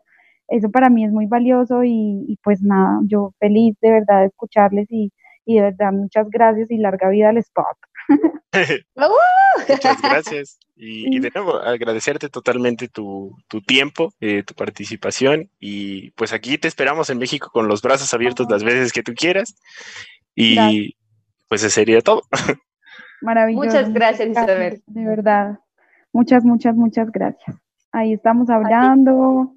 eso 0.48 0.70
para 0.70 0.90
mí 0.90 1.04
es 1.06 1.12
muy 1.12 1.26
valioso 1.26 1.82
y, 1.84 2.38
pues 2.44 2.62
nada, 2.62 3.00
yo 3.06 3.32
feliz 3.40 3.76
de 3.82 3.90
verdad 3.92 4.20
de 4.22 4.26
escucharles 4.28 4.88
y, 4.92 5.12
de 5.46 5.62
verdad 5.62 5.92
muchas 5.92 6.28
gracias 6.30 6.70
y 6.70 6.78
larga 6.78 7.08
vida 7.10 7.30
al 7.30 7.38
spot. 7.38 7.66
Muchas 9.68 10.02
gracias. 10.02 10.58
Y, 10.76 11.18
de 11.20 11.30
nuevo, 11.34 11.56
agradecerte 11.56 12.28
totalmente 12.28 12.88
tu, 12.88 13.36
tiempo, 13.66 14.12
eh, 14.20 14.42
tu 14.42 14.54
participación. 14.54 15.50
Y 15.58 16.10
pues 16.12 16.32
aquí 16.32 16.58
te 16.58 16.68
esperamos 16.68 17.10
en 17.10 17.18
México 17.18 17.50
con 17.52 17.68
los 17.68 17.82
brazos 17.82 18.12
abiertos 18.14 18.46
las 18.50 18.64
veces 18.64 18.92
que 18.92 19.02
tú 19.02 19.14
quieras. 19.14 19.54
Y 20.34 20.96
pues 21.48 21.62
ese 21.62 21.70
sería 21.70 22.00
todo. 22.00 22.22
Maravilloso. 23.22 23.66
Muchas 23.66 23.92
gracias, 23.92 24.28
Isabel. 24.28 24.82
De 24.86 25.04
verdad. 25.04 25.58
Muchas, 26.12 26.44
muchas, 26.44 26.74
muchas 26.76 27.10
gracias. 27.10 27.56
Ahí 27.92 28.12
estamos 28.12 28.50
hablando 28.50 29.54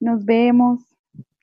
nos 0.00 0.24
vemos. 0.24 0.80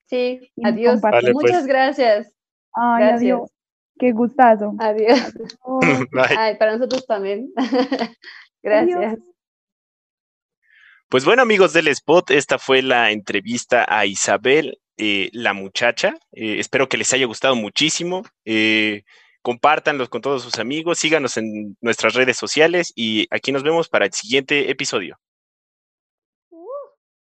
Sí, 0.08 0.52
adiós. 0.64 1.00
Pues. 1.02 1.34
Muchas 1.34 1.66
gracias. 1.66 2.34
Ay, 2.74 3.04
gracias. 3.04 3.22
Adiós. 3.22 3.52
Qué 3.98 4.12
gustazo. 4.12 4.74
Adiós. 4.80 5.34
Ay, 6.38 6.58
para 6.58 6.74
nosotros 6.74 7.06
también. 7.06 7.52
gracias. 8.64 9.20
Pues 11.10 11.24
bueno, 11.24 11.44
amigos 11.44 11.72
del 11.72 11.88
Spot, 11.88 12.30
esta 12.32 12.58
fue 12.58 12.82
la 12.82 13.12
entrevista 13.12 13.86
a 13.88 14.06
Isabel, 14.06 14.80
eh, 14.98 15.30
la 15.34 15.54
muchacha. 15.54 16.16
Eh, 16.32 16.60
espero 16.60 16.90
que 16.90 16.98
les 16.98 17.14
haya 17.14 17.26
gustado 17.26 17.56
muchísimo. 17.56 18.24
Eh, 18.44 19.04
compártanlos 19.42 20.10
con 20.10 20.22
todos 20.22 20.42
sus 20.42 20.58
amigos, 20.58 20.98
síganos 20.98 21.38
en 21.38 21.78
nuestras 21.80 22.16
redes 22.16 22.36
sociales 22.36 22.92
y 22.96 23.28
aquí 23.30 23.52
nos 23.52 23.62
vemos 23.62 23.88
para 23.88 24.06
el 24.06 24.14
siguiente 24.14 24.72
episodio. 24.72 25.20